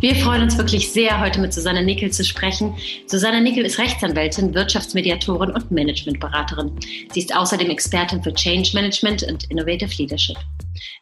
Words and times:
Wir 0.00 0.14
freuen 0.14 0.42
uns 0.42 0.56
wirklich 0.56 0.92
sehr, 0.92 1.20
heute 1.20 1.40
mit 1.40 1.52
Susanne 1.52 1.82
Nickel 1.82 2.12
zu 2.12 2.24
sprechen. 2.24 2.72
Susanne 3.06 3.40
Nickel 3.40 3.66
ist 3.66 3.80
Rechtsanwältin, 3.80 4.54
Wirtschaftsmediatorin 4.54 5.50
und 5.50 5.72
Managementberaterin. 5.72 6.70
Sie 7.10 7.18
ist 7.18 7.34
außerdem 7.34 7.68
Expertin 7.68 8.22
für 8.22 8.32
Change 8.32 8.70
Management 8.74 9.24
und 9.24 9.50
Innovative 9.50 9.90
Leadership. 10.00 10.36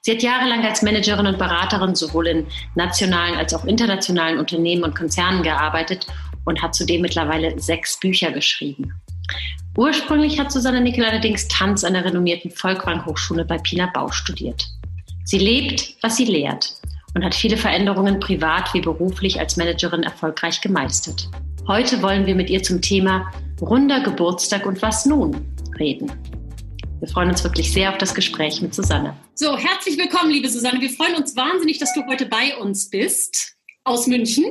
Sie 0.01 0.13
hat 0.13 0.23
jahrelang 0.23 0.65
als 0.65 0.81
Managerin 0.81 1.27
und 1.27 1.37
Beraterin 1.37 1.95
sowohl 1.95 2.27
in 2.27 2.47
nationalen 2.75 3.35
als 3.35 3.53
auch 3.53 3.67
internationalen 3.67 4.39
Unternehmen 4.39 4.85
und 4.85 4.97
Konzernen 4.97 5.43
gearbeitet 5.43 6.07
und 6.47 6.63
hat 6.63 6.75
zudem 6.75 7.03
mittlerweile 7.03 7.61
sechs 7.61 8.01
Bücher 8.01 8.33
geschrieben. 8.33 8.95
Ursprünglich 9.77 10.41
hat 10.41 10.51
Susanne 10.51 10.81
Nickel 10.81 11.05
allerdings 11.05 11.49
Tanz 11.49 11.85
an 11.85 11.93
der 11.93 12.07
renommierten 12.07 12.51
Volkwang 12.51 13.05
Hochschule 13.05 13.45
bei 13.45 13.59
Pina 13.59 13.91
Bau 13.93 14.11
studiert. 14.11 14.65
Sie 15.25 15.39
lebt, 15.39 15.97
was 16.01 16.17
sie 16.17 16.25
lehrt 16.25 16.77
und 17.17 17.25
hat 17.25 17.35
viele 17.35 17.57
Veränderungen 17.57 18.21
privat 18.21 18.75
wie 18.75 18.83
beruflich 18.83 19.41
als 19.41 19.57
Managerin 19.57 20.03
erfolgreich 20.03 20.61
gemeistert. 20.61 21.31
Heute 21.67 22.03
wollen 22.03 22.27
wir 22.27 22.35
mit 22.35 22.51
ihr 22.51 22.63
zum 22.63 22.83
Thema 22.83 23.33
runder 23.59 24.01
Geburtstag 24.01 24.67
und 24.67 24.83
was 24.83 25.07
nun 25.07 25.35
reden. 25.79 26.13
Wir 27.01 27.09
freuen 27.09 27.31
uns 27.31 27.43
wirklich 27.43 27.73
sehr 27.73 27.91
auf 27.91 27.97
das 27.97 28.15
Gespräch 28.15 28.61
mit 28.61 28.75
Susanne. 28.75 29.17
So, 29.35 29.57
herzlich 29.57 29.97
willkommen, 29.97 30.31
liebe 30.31 30.51
Susanne. 30.51 30.79
Wir 30.79 30.91
freuen 30.91 31.15
uns 31.15 31.35
wahnsinnig, 31.35 31.79
dass 31.79 31.95
du 31.95 32.05
heute 32.07 32.27
bei 32.27 32.55
uns 32.59 32.91
bist 32.91 33.57
aus 33.85 34.07
München. 34.07 34.45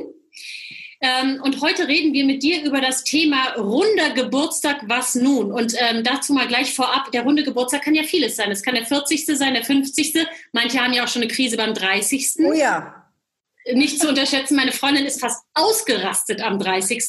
Ähm, 1.00 1.40
und 1.42 1.60
heute 1.60 1.88
reden 1.88 2.12
wir 2.12 2.24
mit 2.24 2.42
dir 2.42 2.64
über 2.64 2.80
das 2.80 3.04
Thema 3.04 3.52
runder 3.56 4.10
Geburtstag, 4.10 4.82
was 4.86 5.14
nun? 5.14 5.52
Und 5.52 5.74
ähm, 5.78 6.02
dazu 6.04 6.32
mal 6.32 6.48
gleich 6.48 6.74
vorab, 6.74 7.10
der 7.12 7.22
runde 7.22 7.44
Geburtstag 7.44 7.82
kann 7.82 7.94
ja 7.94 8.02
vieles 8.02 8.36
sein. 8.36 8.50
Es 8.50 8.62
kann 8.62 8.74
der 8.74 8.86
40. 8.86 9.26
sein, 9.26 9.54
der 9.54 9.64
50. 9.64 10.26
Manche 10.52 10.80
haben 10.80 10.92
ja 10.92 11.04
auch 11.04 11.08
schon 11.08 11.22
eine 11.22 11.30
Krise 11.30 11.56
beim 11.56 11.74
30. 11.74 12.36
Oh 12.38 12.52
ja. 12.52 13.02
Nicht 13.72 14.00
zu 14.00 14.08
unterschätzen, 14.08 14.54
meine 14.54 14.72
Freundin 14.72 15.06
ist 15.06 15.20
fast 15.20 15.44
ausgerastet 15.54 16.40
am 16.40 16.58
30. 16.58 17.02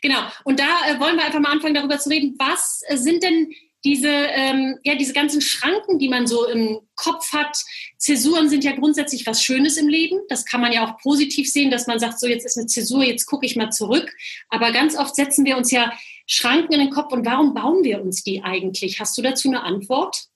Genau. 0.00 0.20
Und 0.44 0.58
da 0.58 0.64
äh, 0.88 0.98
wollen 0.98 1.16
wir 1.16 1.24
einfach 1.24 1.40
mal 1.40 1.52
anfangen, 1.52 1.74
darüber 1.74 1.98
zu 1.98 2.08
reden, 2.08 2.34
was 2.38 2.80
sind 2.94 3.22
denn 3.22 3.52
diese, 3.84 4.08
ähm, 4.08 4.78
ja, 4.84 4.94
diese 4.94 5.12
ganzen 5.12 5.40
Schranken, 5.40 5.98
die 5.98 6.08
man 6.08 6.26
so 6.26 6.46
im 6.46 6.80
Kopf 6.96 7.32
hat. 7.32 7.56
Zäsuren 7.96 8.48
sind 8.48 8.64
ja 8.64 8.72
grundsätzlich 8.72 9.26
was 9.26 9.42
Schönes 9.42 9.76
im 9.76 9.88
Leben. 9.88 10.20
Das 10.28 10.44
kann 10.44 10.60
man 10.60 10.72
ja 10.72 10.86
auch 10.86 10.98
positiv 10.98 11.50
sehen, 11.50 11.70
dass 11.70 11.86
man 11.86 11.98
sagt, 11.98 12.20
so 12.20 12.26
jetzt 12.26 12.44
ist 12.44 12.58
eine 12.58 12.66
Zäsur, 12.66 13.02
jetzt 13.02 13.26
gucke 13.26 13.46
ich 13.46 13.56
mal 13.56 13.70
zurück. 13.70 14.12
Aber 14.48 14.72
ganz 14.72 14.96
oft 14.96 15.14
setzen 15.14 15.44
wir 15.44 15.56
uns 15.56 15.70
ja 15.70 15.92
Schranken 16.26 16.74
in 16.74 16.80
den 16.80 16.90
Kopf. 16.90 17.12
Und 17.12 17.24
warum 17.24 17.54
bauen 17.54 17.82
wir 17.82 18.02
uns 18.02 18.22
die 18.22 18.42
eigentlich? 18.42 19.00
Hast 19.00 19.16
du 19.16 19.22
dazu 19.22 19.48
eine 19.48 19.62
Antwort? 19.62 20.29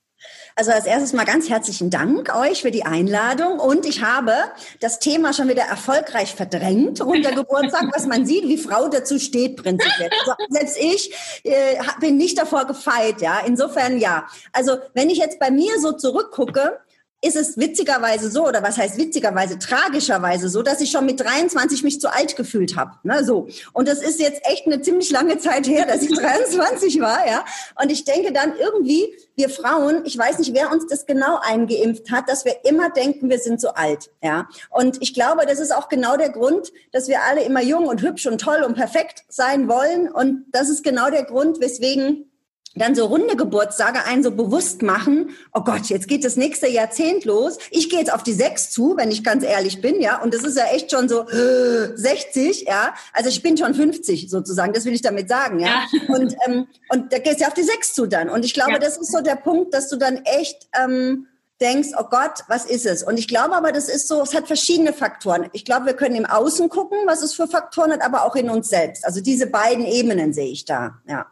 Also 0.57 0.71
als 0.71 0.87
erstes 0.87 1.13
mal 1.13 1.25
ganz 1.25 1.51
herzlichen 1.51 1.91
Dank 1.91 2.33
euch 2.37 2.63
für 2.63 2.71
die 2.71 2.85
Einladung 2.85 3.59
und 3.59 3.87
ich 3.87 4.03
habe 4.03 4.33
das 4.79 5.01
Thema 5.01 5.33
schon 5.33 5.49
wieder 5.49 5.65
erfolgreich 5.65 6.35
verdrängt, 6.35 7.01
runder 7.01 7.33
Geburtstag, 7.33 7.87
was 7.93 8.07
man 8.07 8.25
sieht, 8.25 8.47
wie 8.47 8.57
Frau 8.57 8.89
dazu 8.89 9.19
steht 9.19 9.57
prinzipiell. 9.57 10.11
Also 10.21 10.35
selbst 10.51 10.79
ich 10.79 11.13
äh, 11.43 11.77
bin 11.99 12.17
nicht 12.17 12.39
davor 12.39 12.67
gefeit, 12.67 13.21
ja. 13.21 13.41
Insofern 13.45 13.99
ja. 13.99 14.29
Also 14.53 14.77
wenn 14.93 15.11
ich 15.11 15.19
jetzt 15.19 15.41
bei 15.41 15.51
mir 15.51 15.81
so 15.81 15.91
zurückgucke, 15.91 16.79
ist 17.25 17.37
es 17.37 17.57
witzigerweise 17.57 18.31
so, 18.31 18.47
oder 18.47 18.63
was 18.63 18.77
heißt 18.77 18.99
witzigerweise, 18.99 19.59
tragischerweise 19.59 20.49
so, 20.49 20.63
dass 20.63 20.81
ich 20.81 20.91
schon 20.91 21.07
mit 21.07 21.21
23 21.21 21.83
mich 21.83 22.01
zu 22.01 22.13
alt 22.13 22.37
gefühlt 22.37 22.77
habe. 22.77 22.93
Ne, 23.03 23.25
so. 23.25 23.49
Und 23.73 23.89
das 23.89 24.03
ist 24.03 24.21
jetzt 24.21 24.43
echt 24.45 24.67
eine 24.67 24.83
ziemlich 24.83 25.11
lange 25.11 25.39
Zeit 25.39 25.67
her, 25.67 25.87
dass 25.87 26.03
ich 26.03 26.11
23 26.19 27.01
war, 27.01 27.27
ja. 27.27 27.45
Und 27.81 27.91
ich 27.91 28.05
denke 28.05 28.33
dann 28.33 28.53
irgendwie, 28.59 29.15
wir 29.37 29.49
Frauen, 29.49 30.03
ich 30.05 30.17
weiß 30.19 30.39
nicht, 30.39 30.55
wer 30.55 30.71
uns 30.71 30.87
das 30.87 31.07
genau 31.07 31.39
eingeimpft 31.41 32.11
hat, 32.11 32.29
dass 32.29 32.45
wir 32.45 32.57
immer 32.65 32.91
denken, 32.91 33.31
wir 33.31 33.39
sind 33.39 33.61
zu 33.61 33.75
alt, 33.75 34.11
ja. 34.23 34.47
Und 34.71 35.01
ich 35.01 35.15
glaube, 35.15 35.47
das 35.47 35.61
ist 35.61 35.75
auch 35.75 35.89
genau 35.89 36.17
der 36.17 36.31
Grund, 36.31 36.73
dass 36.93 37.09
wir 37.09 37.23
alle 37.23 37.43
immer 37.43 37.63
jung 37.63 37.87
und 37.87 38.03
hübsch 38.03 38.27
und 38.27 38.41
toll 38.41 38.63
und 38.67 38.75
perfekt 38.75 39.25
sein 39.29 39.69
wollen. 39.69 40.11
Und 40.11 40.45
das 40.53 40.69
ist 40.69 40.85
genau 40.85 41.11
der 41.11 41.25
Grund, 41.25 41.61
weswegen 41.61 42.31
dann 42.75 42.95
so 42.95 43.07
runde 43.07 43.37
Geburtstage 43.37 44.05
einen 44.05 44.23
so 44.23 44.33
bewusst 44.33 44.83
machen, 44.83 45.31
oh 45.53 45.61
Gott, 45.61 45.87
jetzt 45.87 46.09
geht 46.09 46.25
das 46.25 46.37
nächste 46.37 46.69
Jahrzehnt 46.69 47.25
los. 47.25 47.59
Ich 47.71 47.89
gehe 47.89 48.01
jetzt 48.01 48.13
auf 48.13 48.23
die 48.23 48.33
sechs 48.33 48.71
zu, 48.71 48.97
wenn 48.97 49.11
ich 49.11 49.23
ganz 49.23 49.45
ehrlich 49.45 49.81
bin, 49.81 50.01
ja. 50.01 50.21
Und 50.21 50.35
das 50.35 50.43
ist 50.43 50.57
ja 50.57 50.65
echt 50.67 50.91
schon 50.91 51.09
so 51.09 51.29
äh, 51.29 51.97
60, 51.97 52.63
ja. 52.67 52.95
Also 53.13 53.29
ich 53.29 53.43
bin 53.43 53.57
schon 53.57 53.75
50 53.75 54.29
sozusagen, 54.29 54.73
das 54.73 54.85
will 54.85 54.93
ich 54.93 55.03
damit 55.03 55.29
sagen, 55.29 55.61
ja. 55.61 55.69
ja. 55.69 55.85
Und, 56.15 56.35
ähm, 56.47 56.67
und 56.91 57.13
da 57.13 57.19
gehst 57.19 57.41
du 57.41 57.47
auf 57.47 57.55
die 57.55 57.63
sechs 57.63 57.95
zu 57.95 58.07
dann. 58.07 58.29
Und 58.29 58.45
ich 58.45 58.55
glaube, 58.55 58.73
ja. 58.73 58.79
das 58.79 58.99
ist 58.99 59.11
so 59.11 59.21
der 59.21 59.37
Punkt, 59.37 59.75
dass 59.75 59.89
du 59.89 59.97
dann 59.97 60.19
echt 60.25 60.69
ähm, 60.81 61.27
denkst, 61.61 61.91
oh 61.99 62.05
Gott, 62.11 62.45
was 62.49 62.65
ist 62.67 62.87
es? 62.87 63.03
Und 63.03 63.19
ich 63.19 63.29
glaube 63.29 63.55
aber, 63.55 63.73
das 63.73 63.89
ist 63.89 64.09
so, 64.09 64.21
es 64.23 64.35
hat 64.35 64.47
verschiedene 64.47 64.93
Faktoren. 64.93 65.49
Ich 65.53 65.65
glaube, 65.65 65.87
wir 65.87 65.95
können 65.95 66.17
im 66.17 66.27
Außen 66.27 66.69
gucken, 66.69 66.99
was 67.07 67.23
es 67.23 67.35
für 67.35 67.47
Faktoren 67.47 67.93
hat, 67.93 68.03
aber 68.03 68.25
auch 68.25 68.37
in 68.37 68.51
uns 68.51 68.69
selbst. 68.69 69.05
Also 69.05 69.21
diese 69.21 69.47
beiden 69.47 69.85
Ebenen 69.85 70.33
sehe 70.33 70.51
ich 70.51 70.65
da, 70.65 70.99
ja. 71.09 71.27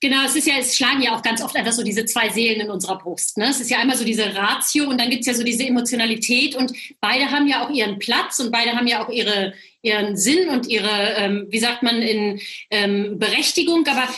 Genau, 0.00 0.24
es 0.24 0.36
ist 0.36 0.46
ja, 0.46 0.54
es 0.58 0.76
schlagen 0.76 1.02
ja 1.02 1.16
auch 1.16 1.22
ganz 1.22 1.42
oft 1.42 1.56
einfach 1.56 1.72
so 1.72 1.82
diese 1.82 2.04
zwei 2.04 2.28
Seelen 2.28 2.60
in 2.60 2.70
unserer 2.70 2.98
Brust. 2.98 3.36
Ne? 3.36 3.48
Es 3.48 3.60
ist 3.60 3.68
ja 3.68 3.78
einmal 3.78 3.96
so 3.96 4.04
diese 4.04 4.32
Ratio 4.32 4.88
und 4.88 5.00
dann 5.00 5.10
gibt's 5.10 5.26
ja 5.26 5.34
so 5.34 5.42
diese 5.42 5.64
Emotionalität 5.64 6.54
und 6.54 6.72
beide 7.00 7.32
haben 7.32 7.48
ja 7.48 7.64
auch 7.64 7.70
ihren 7.70 7.98
Platz 7.98 8.38
und 8.38 8.52
beide 8.52 8.76
haben 8.76 8.86
ja 8.86 9.04
auch 9.04 9.10
ihre, 9.10 9.54
ihren 9.82 10.16
Sinn 10.16 10.50
und 10.50 10.68
ihre, 10.68 11.14
ähm, 11.16 11.46
wie 11.50 11.58
sagt 11.58 11.82
man, 11.82 12.00
in 12.00 12.40
ähm, 12.70 13.18
Berechtigung. 13.18 13.84
Aber 13.88 14.08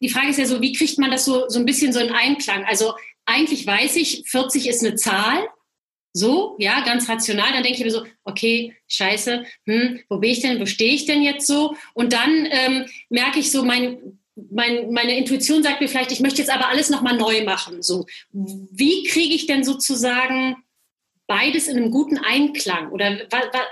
die 0.00 0.08
Frage 0.08 0.30
ist 0.30 0.40
ja 0.40 0.46
so, 0.46 0.60
wie 0.60 0.72
kriegt 0.72 0.98
man 0.98 1.12
das 1.12 1.24
so, 1.24 1.48
so 1.48 1.60
ein 1.60 1.66
bisschen 1.66 1.92
so 1.92 2.00
in 2.00 2.10
Einklang? 2.10 2.64
Also 2.64 2.94
eigentlich 3.24 3.64
weiß 3.64 3.94
ich, 3.94 4.24
40 4.26 4.68
ist 4.68 4.84
eine 4.84 4.96
Zahl, 4.96 5.46
so, 6.12 6.56
ja, 6.58 6.80
ganz 6.80 7.08
rational. 7.08 7.52
Dann 7.52 7.62
denke 7.62 7.78
ich 7.78 7.84
mir 7.84 7.90
so, 7.92 8.04
okay, 8.24 8.74
scheiße, 8.88 9.44
hm, 9.66 10.00
wo 10.08 10.18
bin 10.18 10.30
ich 10.30 10.40
denn, 10.40 10.58
wo 10.60 10.66
stehe 10.66 10.94
ich 10.94 11.06
denn 11.06 11.22
jetzt 11.22 11.46
so? 11.46 11.76
Und 11.94 12.12
dann 12.12 12.48
ähm, 12.50 12.86
merke 13.08 13.38
ich 13.38 13.52
so, 13.52 13.64
mein 13.64 14.17
mein, 14.50 14.92
meine 14.92 15.16
Intuition 15.16 15.62
sagt 15.62 15.80
mir 15.80 15.88
vielleicht, 15.88 16.12
ich 16.12 16.20
möchte 16.20 16.40
jetzt 16.40 16.50
aber 16.50 16.68
alles 16.68 16.90
nochmal 16.90 17.16
neu 17.16 17.44
machen. 17.44 17.82
So, 17.82 18.06
wie 18.32 19.04
kriege 19.04 19.34
ich 19.34 19.46
denn 19.46 19.64
sozusagen 19.64 20.56
beides 21.26 21.68
in 21.68 21.76
einem 21.76 21.90
guten 21.90 22.18
Einklang? 22.18 22.90
Oder 22.90 23.18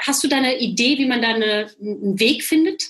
hast 0.00 0.22
du 0.22 0.28
da 0.28 0.37
eine 0.37 0.59
Idee, 0.59 0.99
wie 0.99 1.06
man 1.06 1.22
da 1.22 1.28
eine, 1.28 1.71
einen 1.81 2.19
Weg 2.21 2.43
findet? 2.43 2.82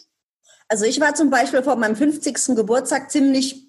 Also 0.69 0.85
ich 0.85 1.01
war 1.01 1.15
zum 1.15 1.31
Beispiel 1.31 1.63
vor 1.63 1.77
meinem 1.77 1.97
50. 1.97 2.57
Geburtstag 2.57 3.11
ziemlich 3.11 3.66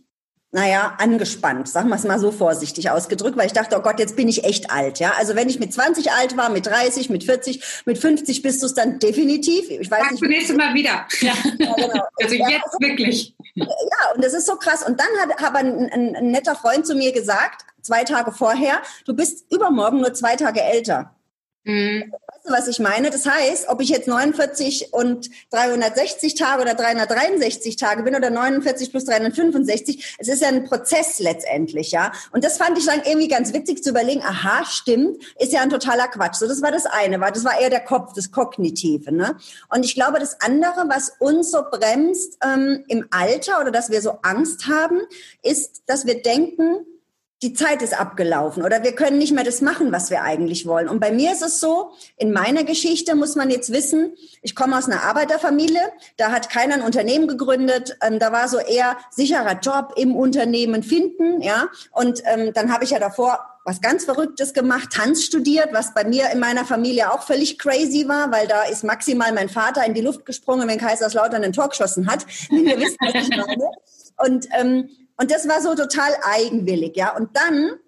naja, 0.52 0.96
angespannt, 0.98 1.68
sagen 1.68 1.90
wir 1.90 1.96
es 1.96 2.06
mal 2.06 2.20
so 2.20 2.32
vorsichtig 2.32 2.90
ausgedrückt, 2.90 3.38
weil 3.38 3.48
ich 3.48 3.54
dachte, 3.54 3.78
oh 3.78 3.82
Gott, 3.82 4.00
jetzt 4.00 4.16
bin 4.16 4.30
ich 4.30 4.46
echt 4.46 4.72
alt, 4.72 5.00
ja. 5.00 5.12
Also 5.18 5.36
wenn 5.36 5.50
ich 5.50 5.60
mit 5.60 5.74
20 5.74 6.12
alt 6.12 6.38
war, 6.38 6.50
mit 6.50 6.66
30, 6.66 7.10
mit 7.10 7.26
40, 7.26 7.84
mit 7.86 7.98
50 7.98 8.42
bist 8.42 8.62
du 8.62 8.68
es 8.68 8.74
dann 8.74 9.00
definitiv. 9.00 9.70
Ich 9.70 9.92
weiß 9.92 10.04
Sag 10.04 10.12
nicht. 10.12 10.24
nächste 10.24 10.54
Mal 10.54 10.74
wieder. 10.74 11.06
Ja. 11.20 11.34
ja 11.60 11.74
genau. 11.76 12.04
Also 12.20 12.36
ja, 12.36 12.50
jetzt 12.50 12.66
also, 12.66 12.80
wirklich. 12.80 13.36
Ja, 13.56 13.66
und 14.16 14.24
das 14.24 14.34
ist 14.34 14.48
so 14.48 14.56
krass. 14.56 14.84
Und 14.88 15.00
dann 15.00 15.08
hat, 15.22 15.42
hat 15.42 15.56
ein, 15.56 15.90
ein, 15.90 16.16
ein 16.16 16.32
netter 16.32 16.56
Freund 16.56 16.88
zu 16.88 16.96
mir 16.96 17.12
gesagt, 17.12 17.66
zwei 17.82 18.04
Tage 18.04 18.32
vorher, 18.32 18.82
du 19.06 19.14
bist 19.14 19.52
übermorgen 19.52 20.00
nur 20.00 20.14
zwei 20.14 20.36
Tage 20.36 20.62
älter. 20.62 21.16
Mhm. 21.64 22.14
Du, 22.48 22.54
was 22.54 22.70
ich 22.70 22.80
meine? 22.80 23.10
Das 23.10 23.26
heißt, 23.26 23.68
ob 23.68 23.82
ich 23.82 23.90
jetzt 23.90 24.08
49 24.08 24.94
und 24.94 25.30
360 25.52 26.36
Tage 26.36 26.62
oder 26.62 26.76
363 26.76 27.76
Tage 27.76 28.04
bin 28.04 28.16
oder 28.16 28.30
49 28.30 28.90
plus 28.90 29.04
365, 29.04 30.16
es 30.18 30.30
ist 30.30 30.42
ja 30.42 30.48
ein 30.48 30.64
Prozess 30.64 31.20
letztendlich, 31.20 31.92
ja. 31.92 32.14
Und 32.32 32.46
das 32.46 32.58
fand 32.58 32.78
ich 32.78 32.86
dann 32.86 33.02
irgendwie 33.04 33.28
ganz 33.28 33.52
witzig 33.52 33.84
zu 33.84 33.90
überlegen, 33.90 34.22
aha, 34.22 34.64
stimmt, 34.66 35.22
ist 35.40 35.52
ja 35.52 35.62
ein 35.62 35.70
totaler 35.70 36.08
Quatsch. 36.08 36.36
So, 36.36 36.48
das 36.48 36.62
war 36.62 36.72
das 36.72 36.86
eine, 36.86 37.20
war, 37.20 37.34
das 37.34 37.44
war 37.44 37.60
eher 37.60 37.70
der 37.70 37.82
Kopf, 37.82 38.14
das 38.14 38.32
Kognitive, 38.32 39.12
ne? 39.12 39.36
Und 39.70 39.84
ich 39.84 39.96
glaube, 39.96 40.20
das 40.20 40.40
andere, 40.40 40.86
was 40.88 41.12
uns 41.20 41.52
so 41.52 41.64
bremst 41.70 42.38
ähm, 42.46 42.86
im 42.88 43.08
Alter 43.12 43.60
oder 43.60 43.72
dass 43.72 43.90
wir 43.90 44.02
so 44.02 44.20
Angst 44.22 44.68
haben, 44.68 45.02
ist, 45.42 45.84
dass 45.86 46.06
wir 46.06 46.22
denken, 46.22 46.86
die 47.44 47.54
Zeit 47.54 47.84
ist 47.84 48.00
abgelaufen 48.00 48.64
oder 48.64 48.84
wir 48.84 48.94
können 48.94 49.20
nicht 49.20 49.32
mehr 49.32 49.44
das 49.44 49.62
machen, 49.62 49.92
was 49.92 50.10
wir 50.10 50.24
eigentlich 50.24 50.66
wollen. 50.66 50.90
Und 50.90 51.00
bei 51.00 51.12
mir 51.12 51.32
ist 51.32 51.44
es 51.44 51.60
so, 51.60 51.92
in 52.18 52.32
meiner 52.32 52.64
Geschichte 52.64 53.16
muss 53.16 53.36
man 53.36 53.52
jetzt 53.52 53.72
wissen, 53.72 54.14
ich 54.42 54.56
komme 54.56 54.76
aus 54.76 54.88
einer 54.88 55.04
Arbeiterfamilie, 55.04 55.82
da 56.18 56.32
hat 56.32 56.50
keiner 56.50 56.76
ein 56.76 56.82
Unternehmen 56.82 57.28
gegründet, 57.28 57.96
ähm, 58.02 58.18
da 58.18 58.32
war 58.32 58.48
so 58.48 58.58
eher 58.58 58.98
sicherer 59.12 59.60
Job 59.60 59.94
im 59.98 60.16
Unternehmen 60.16 60.82
finden, 60.82 61.42
ja. 61.42 61.68
Und 61.92 62.24
ähm, 62.26 62.54
dann 62.54 62.74
habe 62.74 62.86
ich 62.86 62.90
ja 62.90 63.00
davor 63.00 63.40
was 63.68 63.82
ganz 63.82 64.06
Verrücktes 64.06 64.54
gemacht, 64.54 64.90
Tanz 64.94 65.24
studiert, 65.24 65.74
was 65.74 65.94
bei 65.94 66.06
mir 66.06 66.32
in 66.32 66.40
meiner 66.40 66.66
Familie 66.66 67.12
auch 67.12 67.22
völlig 67.22 67.60
crazy 67.60 68.08
war, 68.08 68.32
weil 68.32 68.48
da 68.48 68.64
ist 68.64 68.84
maximal 68.84 69.32
mein 69.34 69.50
Vater 69.50 69.86
in 69.86 69.94
die 69.94 70.02
Luft 70.02 70.26
gesprungen, 70.26 70.68
wenn 70.70 70.80
Kaiserslautern 70.80 71.44
einen 71.44 71.54
Tor 71.54 71.70
geschossen 71.70 72.10
hat. 72.10 72.26
Wir 72.50 72.80
wissen, 72.80 72.98
was 73.02 73.14
ich 73.14 73.30
meine. 73.30 73.70
Und 74.18 74.48
ähm, 74.58 74.90
und 75.18 75.32
das 75.32 75.48
war 75.48 75.62
so 75.62 75.76
total 75.76 76.12
eigenwillig, 76.24 76.96
ja. 76.96 77.16
Und 77.16 77.36
dann 77.36 77.80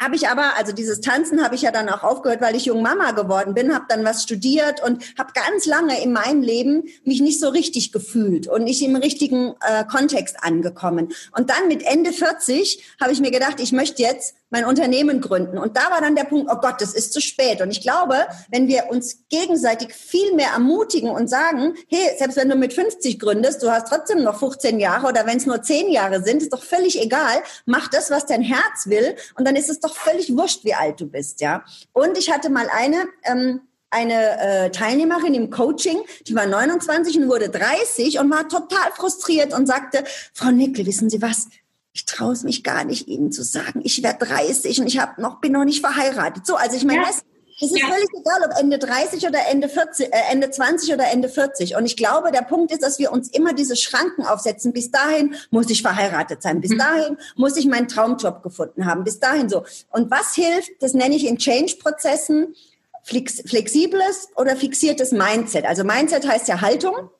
habe 0.00 0.16
ich 0.16 0.28
aber, 0.28 0.56
also 0.56 0.72
dieses 0.72 1.00
Tanzen 1.00 1.44
habe 1.44 1.54
ich 1.54 1.62
ja 1.62 1.70
dann 1.70 1.88
auch 1.88 2.02
aufgehört, 2.02 2.40
weil 2.40 2.56
ich 2.56 2.64
Jungmama 2.66 3.12
geworden 3.12 3.54
bin, 3.54 3.72
habe 3.72 3.84
dann 3.88 4.04
was 4.04 4.24
studiert 4.24 4.82
und 4.82 5.04
habe 5.16 5.32
ganz 5.34 5.66
lange 5.66 6.02
in 6.02 6.12
meinem 6.12 6.42
Leben 6.42 6.84
mich 7.04 7.20
nicht 7.20 7.38
so 7.38 7.48
richtig 7.48 7.92
gefühlt 7.92 8.48
und 8.48 8.64
nicht 8.64 8.82
im 8.82 8.96
richtigen 8.96 9.54
äh, 9.60 9.84
Kontext 9.84 10.42
angekommen. 10.42 11.12
Und 11.36 11.48
dann 11.48 11.68
mit 11.68 11.82
Ende 11.84 12.12
40 12.12 12.84
habe 13.00 13.12
ich 13.12 13.20
mir 13.20 13.30
gedacht, 13.30 13.60
ich 13.60 13.72
möchte 13.72 14.02
jetzt 14.02 14.34
mein 14.54 14.66
Unternehmen 14.66 15.20
gründen. 15.20 15.58
Und 15.58 15.76
da 15.76 15.90
war 15.90 16.00
dann 16.00 16.14
der 16.14 16.22
Punkt, 16.22 16.48
oh 16.48 16.60
Gott, 16.60 16.80
das 16.80 16.94
ist 16.94 17.12
zu 17.12 17.20
spät. 17.20 17.60
Und 17.60 17.72
ich 17.72 17.80
glaube, 17.80 18.14
wenn 18.50 18.68
wir 18.68 18.84
uns 18.88 19.24
gegenseitig 19.28 19.92
viel 19.92 20.32
mehr 20.34 20.50
ermutigen 20.50 21.10
und 21.10 21.28
sagen, 21.28 21.74
hey, 21.88 22.10
selbst 22.16 22.36
wenn 22.36 22.48
du 22.48 22.54
mit 22.54 22.72
50 22.72 23.18
gründest, 23.18 23.64
du 23.64 23.70
hast 23.72 23.88
trotzdem 23.88 24.22
noch 24.22 24.38
15 24.38 24.78
Jahre 24.78 25.08
oder 25.08 25.26
wenn 25.26 25.38
es 25.38 25.46
nur 25.46 25.60
10 25.60 25.90
Jahre 25.90 26.22
sind, 26.22 26.40
ist 26.40 26.52
doch 26.52 26.62
völlig 26.62 27.02
egal. 27.02 27.42
Mach 27.66 27.88
das, 27.88 28.12
was 28.12 28.26
dein 28.26 28.42
Herz 28.42 28.86
will. 28.86 29.16
Und 29.36 29.44
dann 29.44 29.56
ist 29.56 29.68
es 29.68 29.80
doch 29.80 29.96
völlig 29.96 30.36
wurscht, 30.36 30.64
wie 30.64 30.74
alt 30.74 31.00
du 31.00 31.08
bist, 31.08 31.40
ja. 31.40 31.64
Und 31.92 32.16
ich 32.16 32.30
hatte 32.30 32.48
mal 32.48 32.68
eine, 32.72 33.08
ähm, 33.24 33.62
eine 33.90 34.40
äh, 34.40 34.70
Teilnehmerin 34.70 35.34
im 35.34 35.50
Coaching, 35.50 35.98
die 36.28 36.36
war 36.36 36.46
29 36.46 37.18
und 37.18 37.28
wurde 37.28 37.48
30 37.48 38.20
und 38.20 38.30
war 38.30 38.48
total 38.48 38.92
frustriert 38.94 39.52
und 39.52 39.66
sagte, 39.66 40.04
Frau 40.32 40.52
Nickel, 40.52 40.86
wissen 40.86 41.10
Sie 41.10 41.20
was? 41.20 41.48
Ich 41.94 42.06
traue 42.06 42.32
es 42.32 42.42
mich 42.42 42.64
gar 42.64 42.82
nicht, 42.82 43.06
Ihnen 43.06 43.30
zu 43.30 43.44
sagen. 43.44 43.80
Ich 43.84 44.02
werde 44.02 44.26
30 44.26 44.80
und 44.80 44.88
ich 44.88 44.98
hab 44.98 45.18
noch, 45.18 45.40
bin 45.40 45.52
noch 45.52 45.64
nicht 45.64 45.80
verheiratet. 45.80 46.44
So, 46.44 46.56
also 46.56 46.76
ich 46.76 46.84
meine, 46.84 47.02
ja. 47.02 47.06
das, 47.06 47.22
es 47.60 47.70
ist 47.70 47.78
ja. 47.78 47.86
völlig 47.86 48.08
egal, 48.12 48.50
ob 48.50 48.58
Ende 48.58 48.78
30 48.78 49.28
oder 49.28 49.38
Ende 49.48 49.68
40, 49.68 50.12
äh, 50.12 50.18
Ende 50.32 50.50
20 50.50 50.92
oder 50.92 51.08
Ende 51.12 51.28
40. 51.28 51.76
Und 51.76 51.86
ich 51.86 51.96
glaube, 51.96 52.32
der 52.32 52.42
Punkt 52.42 52.72
ist, 52.72 52.82
dass 52.82 52.98
wir 52.98 53.12
uns 53.12 53.28
immer 53.28 53.52
diese 53.52 53.76
Schranken 53.76 54.24
aufsetzen. 54.26 54.72
Bis 54.72 54.90
dahin 54.90 55.36
muss 55.50 55.70
ich 55.70 55.82
verheiratet 55.82 56.42
sein. 56.42 56.60
Bis 56.60 56.72
mhm. 56.72 56.78
dahin 56.78 57.18
muss 57.36 57.56
ich 57.56 57.66
meinen 57.66 57.86
Traumjob 57.86 58.42
gefunden 58.42 58.86
haben. 58.86 59.04
Bis 59.04 59.20
dahin 59.20 59.48
so. 59.48 59.64
Und 59.90 60.10
was 60.10 60.34
hilft? 60.34 60.72
Das 60.80 60.94
nenne 60.94 61.14
ich 61.14 61.24
in 61.24 61.38
Change-Prozessen 61.38 62.56
flex 63.04 63.42
flexibles 63.46 64.30
oder 64.34 64.56
fixiertes 64.56 65.12
Mindset. 65.12 65.64
Also 65.64 65.84
Mindset 65.84 66.26
heißt 66.26 66.48
ja 66.48 66.60
Haltung. 66.60 67.10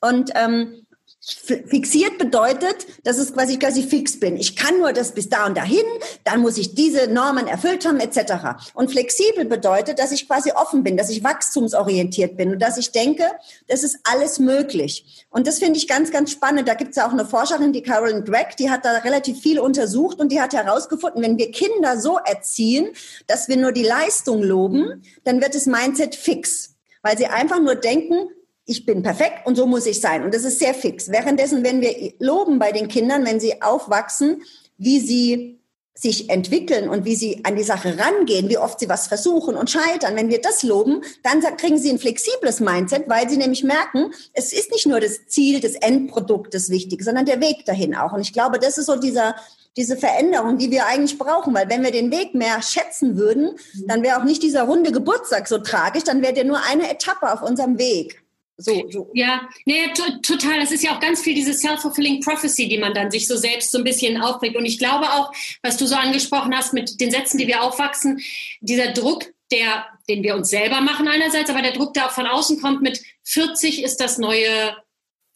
Und 0.00 0.30
ähm, 0.34 0.83
Fixiert 1.26 2.18
bedeutet, 2.18 2.86
dass 3.02 3.16
es 3.16 3.32
quasi 3.32 3.58
quasi 3.58 3.82
fix 3.82 4.20
bin. 4.20 4.36
Ich 4.36 4.56
kann 4.56 4.78
nur 4.78 4.92
das 4.92 5.12
bis 5.12 5.30
da 5.30 5.46
und 5.46 5.56
dahin, 5.56 5.84
dann 6.22 6.40
muss 6.40 6.58
ich 6.58 6.74
diese 6.74 7.08
Normen 7.08 7.46
erfüllt 7.46 7.86
haben 7.86 7.98
etc. 7.98 8.60
Und 8.74 8.90
flexibel 8.90 9.46
bedeutet, 9.46 9.98
dass 9.98 10.12
ich 10.12 10.28
quasi 10.28 10.52
offen 10.52 10.82
bin, 10.82 10.98
dass 10.98 11.08
ich 11.08 11.24
wachstumsorientiert 11.24 12.36
bin 12.36 12.52
und 12.52 12.58
dass 12.58 12.76
ich 12.76 12.92
denke, 12.92 13.24
das 13.68 13.84
ist 13.84 14.00
alles 14.04 14.38
möglich. 14.38 15.26
Und 15.30 15.46
das 15.46 15.60
finde 15.60 15.78
ich 15.78 15.88
ganz, 15.88 16.10
ganz 16.10 16.30
spannend. 16.30 16.68
Da 16.68 16.74
gibt 16.74 16.90
es 16.90 16.96
ja 16.96 17.08
auch 17.08 17.12
eine 17.12 17.24
Forscherin, 17.24 17.72
die 17.72 17.82
Carolyn 17.82 18.26
Drake, 18.26 18.56
die 18.58 18.68
hat 18.68 18.84
da 18.84 18.98
relativ 18.98 19.40
viel 19.40 19.58
untersucht 19.58 20.18
und 20.18 20.30
die 20.30 20.42
hat 20.42 20.52
herausgefunden, 20.52 21.22
wenn 21.22 21.38
wir 21.38 21.50
Kinder 21.50 21.98
so 21.98 22.18
erziehen, 22.18 22.88
dass 23.26 23.48
wir 23.48 23.56
nur 23.56 23.72
die 23.72 23.82
Leistung 23.82 24.42
loben, 24.42 25.02
dann 25.24 25.40
wird 25.40 25.54
das 25.54 25.64
Mindset 25.64 26.16
fix, 26.16 26.74
weil 27.00 27.16
sie 27.16 27.26
einfach 27.26 27.60
nur 27.60 27.76
denken, 27.76 28.28
ich 28.66 28.86
bin 28.86 29.02
perfekt 29.02 29.46
und 29.46 29.56
so 29.56 29.66
muss 29.66 29.86
ich 29.86 30.00
sein. 30.00 30.24
Und 30.24 30.34
das 30.34 30.44
ist 30.44 30.58
sehr 30.58 30.74
fix. 30.74 31.10
Währenddessen, 31.10 31.64
wenn 31.64 31.80
wir 31.80 32.14
loben 32.18 32.58
bei 32.58 32.72
den 32.72 32.88
Kindern, 32.88 33.24
wenn 33.24 33.40
sie 33.40 33.62
aufwachsen, 33.62 34.42
wie 34.78 35.00
sie 35.00 35.60
sich 35.96 36.28
entwickeln 36.28 36.88
und 36.88 37.04
wie 37.04 37.14
sie 37.14 37.44
an 37.44 37.54
die 37.54 37.62
Sache 37.62 37.96
rangehen, 37.96 38.48
wie 38.48 38.58
oft 38.58 38.80
sie 38.80 38.88
was 38.88 39.06
versuchen 39.06 39.54
und 39.54 39.70
scheitern. 39.70 40.16
Wenn 40.16 40.28
wir 40.28 40.40
das 40.40 40.64
loben, 40.64 41.02
dann 41.22 41.40
kriegen 41.56 41.78
sie 41.78 41.90
ein 41.90 42.00
flexibles 42.00 42.58
Mindset, 42.58 43.08
weil 43.08 43.28
sie 43.30 43.36
nämlich 43.36 43.62
merken, 43.62 44.12
es 44.32 44.52
ist 44.52 44.72
nicht 44.72 44.86
nur 44.86 44.98
das 44.98 45.26
Ziel, 45.28 45.60
das 45.60 45.74
Endprodukt 45.74 46.52
das 46.52 46.68
Wichtige, 46.68 47.04
sondern 47.04 47.26
der 47.26 47.40
Weg 47.40 47.64
dahin 47.64 47.94
auch. 47.94 48.12
Und 48.12 48.22
ich 48.22 48.32
glaube, 48.32 48.58
das 48.58 48.76
ist 48.76 48.86
so 48.86 48.96
dieser, 48.96 49.36
diese 49.76 49.96
Veränderung, 49.96 50.58
die 50.58 50.72
wir 50.72 50.86
eigentlich 50.86 51.16
brauchen, 51.16 51.54
weil 51.54 51.68
wenn 51.68 51.84
wir 51.84 51.92
den 51.92 52.10
Weg 52.10 52.34
mehr 52.34 52.60
schätzen 52.60 53.16
würden, 53.16 53.56
dann 53.86 54.02
wäre 54.02 54.18
auch 54.18 54.24
nicht 54.24 54.42
dieser 54.42 54.64
runde 54.64 54.90
Geburtstag 54.90 55.46
so 55.46 55.58
tragisch, 55.58 56.02
dann 56.02 56.22
wäre 56.22 56.32
der 56.32 56.44
nur 56.44 56.58
eine 56.68 56.90
Etappe 56.90 57.32
auf 57.32 57.42
unserem 57.42 57.78
Weg. 57.78 58.23
So, 58.56 58.88
so. 58.88 59.10
Ja, 59.14 59.48
nee, 59.64 59.92
total. 60.22 60.60
Das 60.60 60.70
ist 60.70 60.84
ja 60.84 60.94
auch 60.94 61.00
ganz 61.00 61.22
viel 61.22 61.34
diese 61.34 61.52
self-fulfilling 61.52 62.20
prophecy, 62.20 62.68
die 62.68 62.78
man 62.78 62.94
dann 62.94 63.10
sich 63.10 63.26
so 63.26 63.36
selbst 63.36 63.72
so 63.72 63.78
ein 63.78 63.84
bisschen 63.84 64.20
aufbringt. 64.20 64.56
Und 64.56 64.64
ich 64.64 64.78
glaube 64.78 65.12
auch, 65.12 65.32
was 65.62 65.76
du 65.76 65.86
so 65.86 65.96
angesprochen 65.96 66.54
hast 66.56 66.72
mit 66.72 67.00
den 67.00 67.10
Sätzen, 67.10 67.38
die 67.38 67.48
wir 67.48 67.62
aufwachsen, 67.62 68.20
dieser 68.60 68.92
Druck, 68.92 69.24
der, 69.50 69.86
den 70.08 70.22
wir 70.22 70.36
uns 70.36 70.50
selber 70.50 70.80
machen 70.80 71.08
einerseits, 71.08 71.50
aber 71.50 71.62
der 71.62 71.72
Druck, 71.72 71.94
der 71.94 72.06
auch 72.06 72.12
von 72.12 72.26
außen 72.26 72.60
kommt 72.60 72.80
mit 72.80 73.02
40 73.24 73.82
ist 73.82 73.96
das 73.96 74.18
neue 74.18 74.76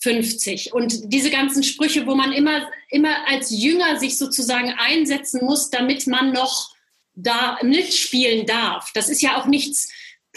50. 0.01 0.73
Und 0.73 1.13
diese 1.13 1.31
ganzen 1.31 1.65
Sprüche, 1.65 2.07
wo 2.07 2.15
man 2.15 2.33
immer, 2.33 2.71
immer 2.89 3.29
als 3.29 3.51
Jünger 3.51 3.99
sich 3.99 4.17
sozusagen 4.17 4.73
einsetzen 4.79 5.45
muss, 5.45 5.71
damit 5.71 6.07
man 6.07 6.33
noch 6.33 6.73
da 7.15 7.59
mitspielen 7.63 8.47
darf. 8.47 8.93
Das 8.95 9.09
ist 9.09 9.23
ja 9.23 9.41
auch 9.41 9.47
nichts, 9.47 9.89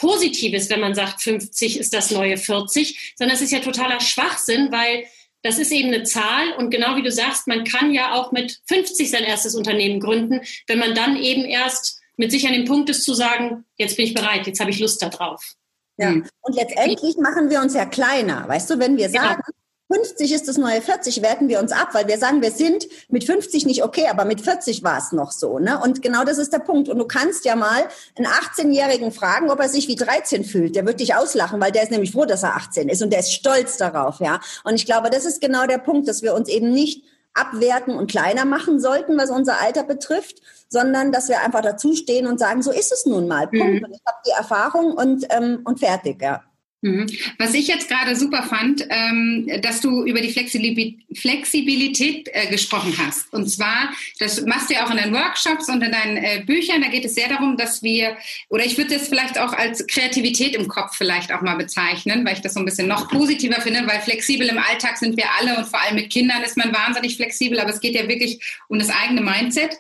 Positives, 0.02 0.72
wenn 0.72 0.80
man 0.80 0.96
sagt, 0.96 1.22
50 1.22 1.80
ist 1.80 1.94
das 1.94 2.10
neue 2.10 2.36
40, 2.36 3.14
sondern 3.16 3.36
es 3.36 3.44
ist 3.44 3.52
ja 3.52 3.60
totaler 3.60 4.00
Schwachsinn, 4.00 4.72
weil 4.72 5.06
das 5.44 5.60
ist 5.60 5.72
eben 5.72 5.90
eine 5.90 6.04
Zahl 6.04 6.54
und 6.58 6.72
genau 6.72 6.96
wie 6.96 7.04
du 7.04 7.12
sagst, 7.12 7.48
man 7.48 7.64
kann 7.64 7.94
ja 7.94 8.16
auch 8.16 8.32
mit 8.32 8.60
50 8.68 9.12
sein 9.12 9.24
erstes 9.24 9.54
Unternehmen 9.54 10.00
gründen, 10.00 10.42
wenn 10.68 10.80
man 10.80 10.96
dann 10.96 11.18
eben 11.18 11.46
erst 11.46 12.00
mit 12.18 12.32
sich 12.32 12.48
an 12.48 12.54
dem 12.54 12.66
Punkt 12.66 12.90
ist 12.90 13.04
zu 13.04 13.14
sagen, 13.14 13.64
jetzt 13.78 13.96
bin 13.96 14.06
ich 14.08 14.16
bereit, 14.16 14.48
jetzt 14.48 14.60
habe 14.60 14.72
ich 14.72 14.80
Lust 14.80 15.04
darauf. 15.04 15.54
Ja, 15.98 16.10
hm. 16.10 16.28
und 16.42 16.56
letztendlich 16.56 17.18
machen 17.18 17.52
wir 17.52 17.62
uns 17.62 17.76
ja 17.76 17.86
kleiner. 17.86 18.48
Weißt 18.48 18.72
du, 18.72 18.80
wenn 18.80 18.98
wir 18.98 19.10
sagen, 19.10 19.42
ja. 19.46 19.54
50 19.92 20.32
ist 20.32 20.48
das 20.48 20.58
neue 20.58 20.82
40, 20.82 21.22
werten 21.22 21.50
wir 21.50 21.60
uns 21.60 21.72
ab, 21.72 21.90
weil 21.94 22.08
wir 22.08 22.18
sagen, 22.18 22.42
wir 22.42 22.52
sind 22.52 22.88
mit 23.10 23.26
50 23.26 23.66
nicht 23.66 23.84
okay, 23.84 24.08
aber 24.10 24.26
mit 24.26 24.42
40 24.42 24.84
war 24.84 24.98
es 24.98 25.12
noch 25.12 25.32
so. 25.32 25.60
Ne? 25.60 25.80
Und 25.84 26.02
genau 26.02 26.24
das 26.24 26.38
ist 26.38 26.54
der 26.54 26.60
Punkt. 26.60 26.88
Und 26.88 26.98
du 26.98 27.06
kannst 27.06 27.46
ja 27.46 27.56
mal 27.56 27.84
einen 28.16 28.28
18-Jährigen 28.28 29.12
fragen, 29.12 29.50
ob 29.50 29.60
er 29.60 29.70
sich 29.70 29.88
wie 29.88 29.96
13 29.96 30.46
fühlt. 30.46 30.76
Der 30.76 30.86
wird 30.86 31.00
dich 31.00 31.16
auslachen, 31.16 31.60
weil 31.60 31.72
der 31.72 31.84
ist 31.84 31.92
nämlich 31.92 32.12
froh, 32.12 32.26
dass 32.26 32.44
er 32.44 32.56
18 32.56 32.90
ist 32.90 33.02
und 33.02 33.12
der 33.12 33.20
ist 33.20 33.34
stolz 33.34 33.78
darauf. 33.78 34.20
ja. 34.20 34.40
Und 34.64 34.76
ich 34.76 34.86
glaube, 34.86 35.10
das 35.10 35.26
ist 35.26 35.42
genau 35.42 35.68
der 35.68 35.78
Punkt, 35.78 36.08
dass 36.08 36.22
wir 36.22 36.34
uns 36.34 36.48
eben 36.48 36.72
nicht 36.72 37.04
abwerten 37.34 37.96
und 37.96 38.10
kleiner 38.10 38.46
machen 38.46 38.80
sollten, 38.80 39.18
was 39.18 39.30
unser 39.30 39.62
Alter 39.62 39.84
betrifft, 39.84 40.42
sondern 40.68 41.12
dass 41.12 41.30
wir 41.30 41.42
einfach 41.42 41.62
dazustehen 41.62 42.28
und 42.28 42.40
sagen, 42.40 42.62
so 42.62 42.72
ist 42.72 42.92
es 42.92 43.06
nun 43.06 43.28
mal. 43.28 43.48
Punkt. 43.48 43.82
Mhm. 43.82 43.86
Und 43.86 43.92
ich 43.92 44.02
habe 44.06 44.18
die 44.26 44.32
Erfahrung 44.32 44.94
und, 44.94 45.26
ähm, 45.30 45.62
und 45.64 45.80
fertig, 45.80 46.22
ja. 46.22 46.44
Mhm. 46.84 47.06
Was 47.38 47.54
ich 47.54 47.68
jetzt 47.68 47.90
gerade 47.90 48.16
super 48.16 48.42
fand, 48.42 48.88
ähm, 48.90 49.48
dass 49.62 49.82
du 49.82 50.04
über 50.04 50.20
die 50.20 50.32
Flexibilität 50.32 52.28
äh, 52.34 52.48
gesprochen 52.48 52.96
hast. 52.98 53.32
Und 53.32 53.48
zwar, 53.48 53.92
das 54.18 54.42
machst 54.48 54.70
du 54.70 54.74
ja 54.74 54.86
auch 54.86 54.90
in 54.90 54.98
deinen 54.98 55.14
Workshops 55.14 55.70
und 55.70 55.84
in 55.84 55.92
deinen 55.92 56.18
äh, 56.18 56.44
Büchern. 56.44 56.82
Da 56.82 56.88
geht 56.88 57.06
es 57.06 57.14
sehr 57.14 57.30
darum, 57.30 57.56
dass 57.56 57.84
wir, 57.84 58.18
oder 58.50 58.66
ich 58.66 58.80
würde 58.80 58.96
das 58.96 59.10
vielleicht 59.10 59.38
auch 59.38 59.54
als 59.54 59.86
Kreativität 59.86 60.56
im 60.56 60.68
Kopf 60.68 60.96
vielleicht 60.98 61.32
auch 61.32 61.42
mal 61.42 61.56
bezeichnen, 61.56 62.26
weil 62.26 62.34
ich 62.34 62.42
das 62.42 62.56
so 62.56 62.60
ein 62.60 62.66
bisschen 62.66 62.88
noch 62.88 63.10
positiver 63.10 63.62
finde, 63.62 63.86
weil 63.86 64.02
flexibel 64.02 64.48
im 64.48 64.58
Alltag 64.58 64.98
sind 64.98 65.16
wir 65.18 65.26
alle 65.40 65.58
und 65.58 65.68
vor 65.68 65.80
allem 65.82 65.94
mit 65.96 66.10
Kindern 66.10 66.42
ist 66.42 66.58
man 66.58 66.74
wahnsinnig 66.74 67.16
flexibel, 67.16 67.60
aber 67.60 67.70
es 67.70 67.80
geht 67.80 67.94
ja 67.94 68.08
wirklich 68.08 68.40
um 68.70 68.80
das 68.80 68.90
eigene 68.90 69.22
Mindset. 69.22 69.78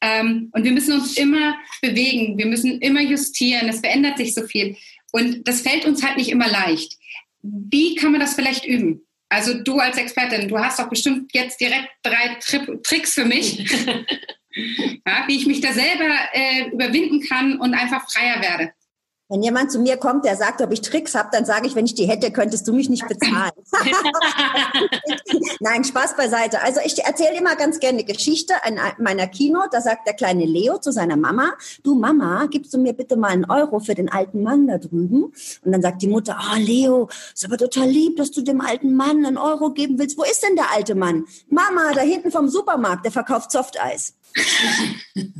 Ähm, 0.00 0.48
und 0.52 0.64
wir 0.64 0.72
müssen 0.72 0.94
uns 0.94 1.16
immer 1.16 1.56
bewegen, 1.82 2.38
wir 2.38 2.46
müssen 2.46 2.80
immer 2.80 3.02
justieren, 3.02 3.68
es 3.68 3.80
verändert 3.80 4.16
sich 4.16 4.32
so 4.32 4.46
viel. 4.46 4.76
Und 5.12 5.46
das 5.48 5.62
fällt 5.62 5.84
uns 5.84 6.02
halt 6.02 6.16
nicht 6.16 6.30
immer 6.30 6.48
leicht. 6.48 6.96
Wie 7.42 7.94
kann 7.94 8.12
man 8.12 8.20
das 8.20 8.34
vielleicht 8.34 8.64
üben? 8.66 9.06
Also 9.28 9.54
du 9.62 9.78
als 9.78 9.98
Expertin, 9.98 10.48
du 10.48 10.58
hast 10.58 10.78
doch 10.78 10.88
bestimmt 10.88 11.30
jetzt 11.34 11.60
direkt 11.60 11.88
drei 12.02 12.36
Tri 12.40 12.78
Tricks 12.82 13.14
für 13.14 13.26
mich, 13.26 13.58
ja, 15.06 15.24
wie 15.26 15.36
ich 15.36 15.46
mich 15.46 15.60
da 15.60 15.72
selber 15.72 16.14
äh, 16.32 16.70
überwinden 16.72 17.20
kann 17.20 17.60
und 17.60 17.74
einfach 17.74 18.10
freier 18.10 18.40
werde. 18.40 18.72
Wenn 19.30 19.42
jemand 19.42 19.70
zu 19.70 19.78
mir 19.78 19.98
kommt, 19.98 20.24
der 20.24 20.36
sagt, 20.36 20.62
ob 20.62 20.72
ich 20.72 20.80
Tricks 20.80 21.14
habe, 21.14 21.28
dann 21.30 21.44
sage 21.44 21.66
ich, 21.66 21.74
wenn 21.74 21.84
ich 21.84 21.94
die 21.94 22.08
hätte, 22.08 22.30
könntest 22.30 22.66
du 22.66 22.72
mich 22.72 22.88
nicht 22.88 23.06
bezahlen. 23.06 23.52
Nein, 25.60 25.84
Spaß 25.84 26.16
beiseite. 26.16 26.62
Also 26.62 26.80
ich 26.82 26.98
erzähle 27.04 27.36
immer 27.36 27.54
ganz 27.56 27.78
gerne 27.78 27.98
eine 27.98 28.06
Geschichte 28.06 28.54
in 28.66 28.78
meiner 28.98 29.26
Kino. 29.26 29.60
Da 29.70 29.82
sagt 29.82 30.06
der 30.06 30.14
kleine 30.14 30.46
Leo 30.46 30.78
zu 30.78 30.92
seiner 30.92 31.18
Mama, 31.18 31.52
du 31.82 31.94
Mama, 31.94 32.46
gibst 32.50 32.72
du 32.72 32.78
mir 32.78 32.94
bitte 32.94 33.16
mal 33.16 33.28
einen 33.28 33.44
Euro 33.44 33.80
für 33.80 33.94
den 33.94 34.10
alten 34.10 34.42
Mann 34.42 34.66
da 34.66 34.78
drüben? 34.78 35.24
Und 35.62 35.72
dann 35.72 35.82
sagt 35.82 36.00
die 36.00 36.08
Mutter, 36.08 36.38
oh 36.40 36.56
Leo, 36.56 37.10
ist 37.34 37.44
aber 37.44 37.58
total 37.58 37.88
lieb, 37.88 38.16
dass 38.16 38.30
du 38.30 38.40
dem 38.40 38.62
alten 38.62 38.94
Mann 38.94 39.26
einen 39.26 39.36
Euro 39.36 39.72
geben 39.72 39.98
willst. 39.98 40.16
Wo 40.16 40.22
ist 40.22 40.42
denn 40.42 40.56
der 40.56 40.72
alte 40.72 40.94
Mann? 40.94 41.26
Mama, 41.50 41.92
da 41.94 42.00
hinten 42.00 42.30
vom 42.30 42.48
Supermarkt, 42.48 43.04
der 43.04 43.12
verkauft 43.12 43.52
Softeis. 43.52 44.14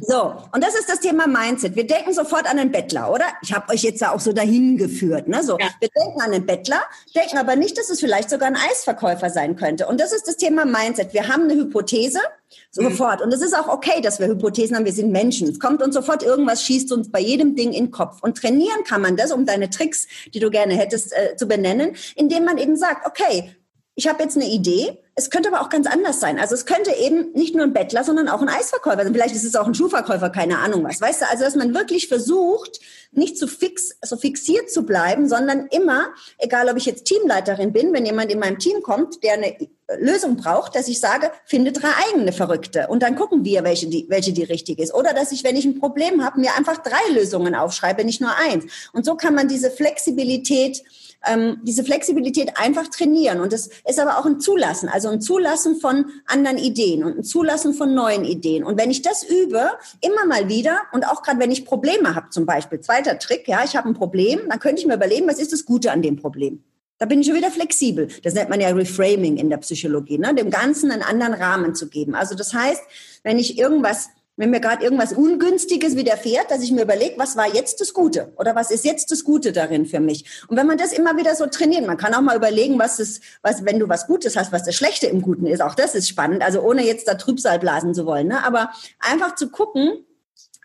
So, 0.00 0.34
und 0.52 0.64
das 0.64 0.74
ist 0.74 0.88
das 0.88 1.00
Thema 1.00 1.26
Mindset. 1.26 1.76
Wir 1.76 1.86
denken 1.86 2.14
sofort 2.14 2.48
an 2.48 2.56
den 2.56 2.72
Bettler, 2.72 3.12
oder? 3.12 3.26
Ich 3.42 3.52
habe 3.52 3.70
euch 3.72 3.77
jetzt 3.82 4.00
ja 4.00 4.12
auch 4.12 4.20
so 4.20 4.32
dahin 4.32 4.76
geführt. 4.76 5.28
Ne? 5.28 5.42
So, 5.42 5.58
ja. 5.58 5.68
Wir 5.80 5.88
denken 5.88 6.20
an 6.20 6.32
den 6.32 6.46
Bettler, 6.46 6.82
denken 7.14 7.38
aber 7.38 7.56
nicht, 7.56 7.78
dass 7.78 7.90
es 7.90 8.00
vielleicht 8.00 8.30
sogar 8.30 8.48
ein 8.48 8.56
Eisverkäufer 8.56 9.30
sein 9.30 9.56
könnte. 9.56 9.86
Und 9.86 10.00
das 10.00 10.12
ist 10.12 10.26
das 10.26 10.36
Thema 10.36 10.64
Mindset. 10.64 11.12
Wir 11.12 11.28
haben 11.28 11.44
eine 11.44 11.54
Hypothese, 11.54 12.20
mhm. 12.20 12.82
sofort. 12.82 13.22
Und 13.22 13.32
es 13.32 13.42
ist 13.42 13.56
auch 13.56 13.68
okay, 13.68 14.00
dass 14.00 14.20
wir 14.20 14.28
Hypothesen 14.28 14.76
haben. 14.76 14.84
Wir 14.84 14.92
sind 14.92 15.10
Menschen. 15.10 15.48
Es 15.48 15.60
kommt 15.60 15.82
uns 15.82 15.94
sofort 15.94 16.22
irgendwas, 16.22 16.62
schießt 16.62 16.92
uns 16.92 17.10
bei 17.10 17.20
jedem 17.20 17.56
Ding 17.56 17.72
in 17.72 17.86
den 17.86 17.90
Kopf. 17.90 18.22
Und 18.22 18.38
trainieren 18.38 18.84
kann 18.84 19.00
man 19.00 19.16
das, 19.16 19.32
um 19.32 19.46
deine 19.46 19.70
Tricks, 19.70 20.06
die 20.34 20.40
du 20.40 20.50
gerne 20.50 20.74
hättest, 20.74 21.12
äh, 21.12 21.36
zu 21.36 21.46
benennen, 21.46 21.96
indem 22.16 22.44
man 22.44 22.58
eben 22.58 22.76
sagt, 22.76 23.06
okay, 23.06 23.54
ich 23.94 24.06
habe 24.06 24.22
jetzt 24.22 24.36
eine 24.36 24.46
Idee, 24.46 24.98
es 25.18 25.30
könnte 25.30 25.48
aber 25.52 25.62
auch 25.62 25.68
ganz 25.68 25.88
anders 25.88 26.20
sein. 26.20 26.38
Also 26.38 26.54
es 26.54 26.64
könnte 26.64 26.92
eben 26.94 27.32
nicht 27.32 27.52
nur 27.52 27.64
ein 27.64 27.72
Bettler, 27.72 28.04
sondern 28.04 28.28
auch 28.28 28.40
ein 28.40 28.48
Eisverkäufer 28.48 29.02
sein. 29.02 29.12
Vielleicht 29.12 29.34
ist 29.34 29.44
es 29.44 29.56
auch 29.56 29.66
ein 29.66 29.74
Schuhverkäufer, 29.74 30.30
keine 30.30 30.58
Ahnung 30.58 30.84
was. 30.84 31.00
Weißt 31.00 31.22
du, 31.22 31.28
also 31.28 31.42
dass 31.42 31.56
man 31.56 31.74
wirklich 31.74 32.06
versucht, 32.06 32.78
nicht 33.10 33.36
zu 33.36 33.48
fix, 33.48 33.96
so 34.00 34.16
fixiert 34.16 34.70
zu 34.70 34.86
bleiben, 34.86 35.28
sondern 35.28 35.66
immer, 35.72 36.10
egal 36.38 36.68
ob 36.68 36.76
ich 36.76 36.86
jetzt 36.86 37.04
Teamleiterin 37.06 37.72
bin, 37.72 37.92
wenn 37.92 38.06
jemand 38.06 38.30
in 38.30 38.38
meinem 38.38 38.60
Team 38.60 38.80
kommt, 38.80 39.24
der 39.24 39.32
eine 39.32 39.56
Lösung 39.98 40.36
braucht, 40.36 40.76
dass 40.76 40.86
ich 40.86 41.00
sage, 41.00 41.32
finde 41.46 41.72
drei 41.72 41.90
eigene 42.12 42.32
Verrückte 42.32 42.86
und 42.86 43.02
dann 43.02 43.16
gucken 43.16 43.44
wir, 43.44 43.64
welche 43.64 43.88
die, 43.88 44.06
welche 44.08 44.32
die 44.32 44.44
richtig 44.44 44.78
ist. 44.78 44.94
Oder 44.94 45.14
dass 45.14 45.32
ich, 45.32 45.42
wenn 45.42 45.56
ich 45.56 45.64
ein 45.64 45.80
Problem 45.80 46.24
habe, 46.24 46.38
mir 46.38 46.56
einfach 46.56 46.76
drei 46.76 47.12
Lösungen 47.12 47.56
aufschreibe, 47.56 48.04
nicht 48.04 48.20
nur 48.20 48.36
eins. 48.36 48.66
Und 48.92 49.04
so 49.04 49.16
kann 49.16 49.34
man 49.34 49.48
diese 49.48 49.72
Flexibilität 49.72 50.84
ähm, 51.26 51.60
diese 51.62 51.84
Flexibilität 51.84 52.56
einfach 52.56 52.88
trainieren. 52.88 53.40
Und 53.40 53.52
das 53.52 53.68
ist 53.86 53.98
aber 53.98 54.18
auch 54.18 54.26
ein 54.26 54.40
Zulassen, 54.40 54.88
also 54.88 55.07
ein 55.10 55.20
Zulassen 55.20 55.80
von 55.80 56.06
anderen 56.26 56.58
Ideen 56.58 57.04
und 57.04 57.18
ein 57.18 57.24
Zulassen 57.24 57.74
von 57.74 57.94
neuen 57.94 58.24
Ideen. 58.24 58.64
Und 58.64 58.78
wenn 58.78 58.90
ich 58.90 59.02
das 59.02 59.22
übe, 59.22 59.70
immer 60.00 60.26
mal 60.26 60.48
wieder, 60.48 60.80
und 60.92 61.06
auch 61.06 61.22
gerade 61.22 61.38
wenn 61.38 61.50
ich 61.50 61.64
Probleme 61.64 62.14
habe, 62.14 62.30
zum 62.30 62.46
Beispiel, 62.46 62.80
zweiter 62.80 63.18
Trick, 63.18 63.48
ja, 63.48 63.62
ich 63.64 63.76
habe 63.76 63.88
ein 63.88 63.94
Problem, 63.94 64.40
dann 64.48 64.58
könnte 64.58 64.80
ich 64.80 64.86
mir 64.86 64.94
überlegen, 64.94 65.26
was 65.26 65.38
ist 65.38 65.52
das 65.52 65.64
Gute 65.64 65.92
an 65.92 66.02
dem 66.02 66.16
Problem? 66.16 66.62
Da 66.98 67.06
bin 67.06 67.20
ich 67.20 67.26
schon 67.26 67.36
wieder 67.36 67.50
flexibel. 67.50 68.08
Das 68.24 68.34
nennt 68.34 68.50
man 68.50 68.60
ja 68.60 68.70
Reframing 68.70 69.36
in 69.36 69.50
der 69.50 69.58
Psychologie, 69.58 70.18
ne? 70.18 70.34
dem 70.34 70.50
Ganzen 70.50 70.90
einen 70.90 71.02
anderen 71.02 71.34
Rahmen 71.34 71.74
zu 71.74 71.88
geben. 71.88 72.16
Also 72.16 72.34
das 72.34 72.52
heißt, 72.52 72.82
wenn 73.22 73.38
ich 73.38 73.56
irgendwas 73.56 74.08
wenn 74.38 74.50
mir 74.50 74.60
gerade 74.60 74.82
irgendwas 74.82 75.12
Ungünstiges 75.12 75.96
widerfährt, 75.96 76.50
dass 76.50 76.62
ich 76.62 76.70
mir 76.70 76.82
überlege, 76.82 77.18
was 77.18 77.36
war 77.36 77.52
jetzt 77.52 77.80
das 77.80 77.92
Gute 77.92 78.32
oder 78.36 78.54
was 78.54 78.70
ist 78.70 78.84
jetzt 78.84 79.10
das 79.10 79.24
Gute 79.24 79.52
darin 79.52 79.84
für 79.84 80.00
mich. 80.00 80.24
Und 80.48 80.56
wenn 80.56 80.66
man 80.66 80.78
das 80.78 80.92
immer 80.92 81.16
wieder 81.16 81.34
so 81.34 81.46
trainiert, 81.46 81.86
man 81.86 81.96
kann 81.96 82.14
auch 82.14 82.20
mal 82.20 82.36
überlegen, 82.36 82.78
was 82.78 83.00
ist, 83.00 83.22
was, 83.42 83.64
wenn 83.64 83.80
du 83.80 83.88
was 83.88 84.06
Gutes 84.06 84.36
hast, 84.36 84.52
was 84.52 84.64
das 84.64 84.76
Schlechte 84.76 85.08
im 85.08 85.22
Guten 85.22 85.46
ist. 85.46 85.60
Auch 85.60 85.74
das 85.74 85.94
ist 85.94 86.08
spannend. 86.08 86.42
Also 86.42 86.62
ohne 86.62 86.86
jetzt 86.86 87.08
da 87.08 87.14
Trübsal 87.14 87.58
blasen 87.58 87.94
zu 87.94 88.06
wollen, 88.06 88.28
ne? 88.28 88.44
aber 88.44 88.70
einfach 89.00 89.34
zu 89.34 89.50
gucken, 89.50 90.06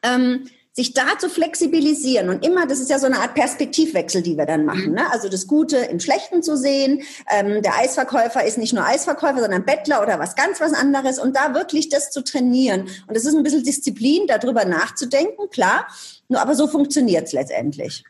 ähm, 0.03 0.45
sich 0.75 0.93
da 0.93 1.19
zu 1.19 1.29
flexibilisieren 1.29 2.29
und 2.29 2.43
immer, 2.43 2.65
das 2.65 2.79
ist 2.79 2.89
ja 2.89 2.97
so 2.97 3.05
eine 3.05 3.19
Art 3.19 3.35
Perspektivwechsel, 3.35 4.23
die 4.23 4.37
wir 4.37 4.47
dann 4.47 4.65
machen. 4.65 4.89
Mhm. 4.89 4.95
Ne? 4.95 5.11
Also 5.11 5.29
das 5.29 5.45
Gute 5.45 5.77
im 5.77 5.99
Schlechten 5.99 6.41
zu 6.41 6.57
sehen. 6.57 7.03
Ähm, 7.31 7.61
der 7.61 7.77
Eisverkäufer 7.77 8.43
ist 8.43 8.57
nicht 8.57 8.73
nur 8.73 8.83
Eisverkäufer, 8.83 9.39
sondern 9.39 9.65
Bettler 9.65 10.01
oder 10.01 10.17
was 10.17 10.35
ganz 10.35 10.59
was 10.59 10.73
anderes 10.73 11.19
und 11.19 11.35
da 11.35 11.53
wirklich 11.53 11.89
das 11.89 12.09
zu 12.09 12.23
trainieren. 12.23 12.87
Und 13.07 13.15
es 13.15 13.23
ist 13.23 13.35
ein 13.35 13.43
bisschen 13.43 13.63
Disziplin, 13.63 14.25
darüber 14.27 14.65
nachzudenken, 14.65 15.47
klar. 15.51 15.87
Nur 16.27 16.41
aber 16.41 16.55
so 16.55 16.67
funktioniert 16.67 17.27
es 17.27 17.33
letztendlich. 17.33 18.03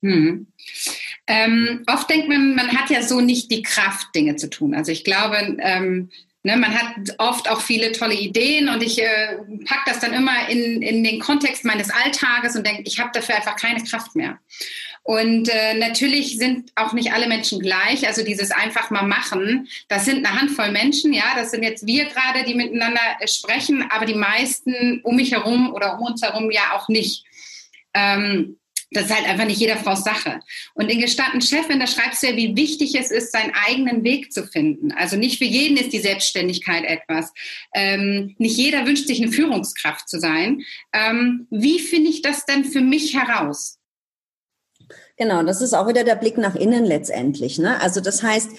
Mhm. 0.00 0.48
Ähm, 1.28 1.84
oft 1.86 2.10
denkt 2.10 2.28
man, 2.28 2.56
man 2.56 2.68
hat 2.76 2.90
ja 2.90 3.02
so 3.02 3.20
nicht 3.20 3.50
die 3.50 3.62
Kraft, 3.62 4.08
Dinge 4.14 4.34
zu 4.36 4.50
tun. 4.50 4.74
Also 4.74 4.90
ich 4.90 5.04
glaube, 5.04 5.56
ähm, 5.60 6.10
Ne, 6.48 6.56
man 6.56 6.72
hat 6.74 6.94
oft 7.18 7.50
auch 7.50 7.60
viele 7.60 7.92
tolle 7.92 8.14
Ideen 8.14 8.70
und 8.70 8.82
ich 8.82 9.02
äh, 9.02 9.36
packe 9.66 9.82
das 9.84 10.00
dann 10.00 10.14
immer 10.14 10.48
in, 10.48 10.80
in 10.80 11.04
den 11.04 11.20
Kontext 11.20 11.62
meines 11.66 11.90
Alltages 11.90 12.56
und 12.56 12.66
denke, 12.66 12.84
ich 12.86 12.98
habe 12.98 13.10
dafür 13.12 13.36
einfach 13.36 13.54
keine 13.56 13.84
Kraft 13.84 14.16
mehr. 14.16 14.38
Und 15.02 15.50
äh, 15.50 15.74
natürlich 15.74 16.38
sind 16.38 16.72
auch 16.74 16.94
nicht 16.94 17.12
alle 17.12 17.28
Menschen 17.28 17.60
gleich. 17.60 18.06
Also 18.06 18.24
dieses 18.24 18.50
einfach 18.50 18.88
mal 18.88 19.02
machen, 19.02 19.68
das 19.88 20.06
sind 20.06 20.24
eine 20.24 20.40
Handvoll 20.40 20.70
Menschen, 20.70 21.12
ja, 21.12 21.34
das 21.36 21.50
sind 21.50 21.64
jetzt 21.64 21.86
wir 21.86 22.06
gerade, 22.06 22.44
die 22.46 22.54
miteinander 22.54 23.02
äh, 23.20 23.28
sprechen, 23.28 23.84
aber 23.90 24.06
die 24.06 24.14
meisten 24.14 25.02
um 25.02 25.16
mich 25.16 25.32
herum 25.32 25.74
oder 25.74 25.98
um 25.98 26.06
uns 26.06 26.22
herum 26.22 26.50
ja 26.50 26.72
auch 26.72 26.88
nicht. 26.88 27.24
Ähm, 27.92 28.56
das 28.90 29.06
ist 29.06 29.14
halt 29.14 29.28
einfach 29.28 29.44
nicht 29.44 29.60
jeder 29.60 29.76
Frau 29.76 29.94
Sache. 29.94 30.40
Und 30.74 30.90
in 30.90 31.00
Gestatten 31.00 31.40
Chefin, 31.40 31.80
da 31.80 31.86
schreibst 31.86 32.22
du 32.22 32.28
ja, 32.28 32.36
wie 32.36 32.56
wichtig 32.56 32.94
es 32.94 33.10
ist, 33.10 33.32
seinen 33.32 33.52
eigenen 33.66 34.02
Weg 34.04 34.32
zu 34.32 34.46
finden. 34.46 34.92
Also 34.92 35.16
nicht 35.16 35.38
für 35.38 35.44
jeden 35.44 35.76
ist 35.76 35.92
die 35.92 36.00
Selbstständigkeit 36.00 36.84
etwas. 36.84 37.32
Ähm, 37.74 38.34
nicht 38.38 38.56
jeder 38.56 38.86
wünscht 38.86 39.06
sich 39.06 39.20
eine 39.20 39.30
Führungskraft 39.30 40.08
zu 40.08 40.18
sein. 40.18 40.62
Ähm, 40.92 41.46
wie 41.50 41.78
finde 41.78 42.10
ich 42.10 42.22
das 42.22 42.46
denn 42.46 42.64
für 42.64 42.80
mich 42.80 43.14
heraus? 43.14 43.78
Genau, 45.18 45.42
das 45.42 45.60
ist 45.60 45.74
auch 45.74 45.88
wieder 45.88 46.04
der 46.04 46.14
Blick 46.14 46.38
nach 46.38 46.54
innen 46.54 46.84
letztendlich. 46.84 47.58
Ne? 47.58 47.80
Also 47.80 48.00
das 48.00 48.22
heißt, 48.22 48.50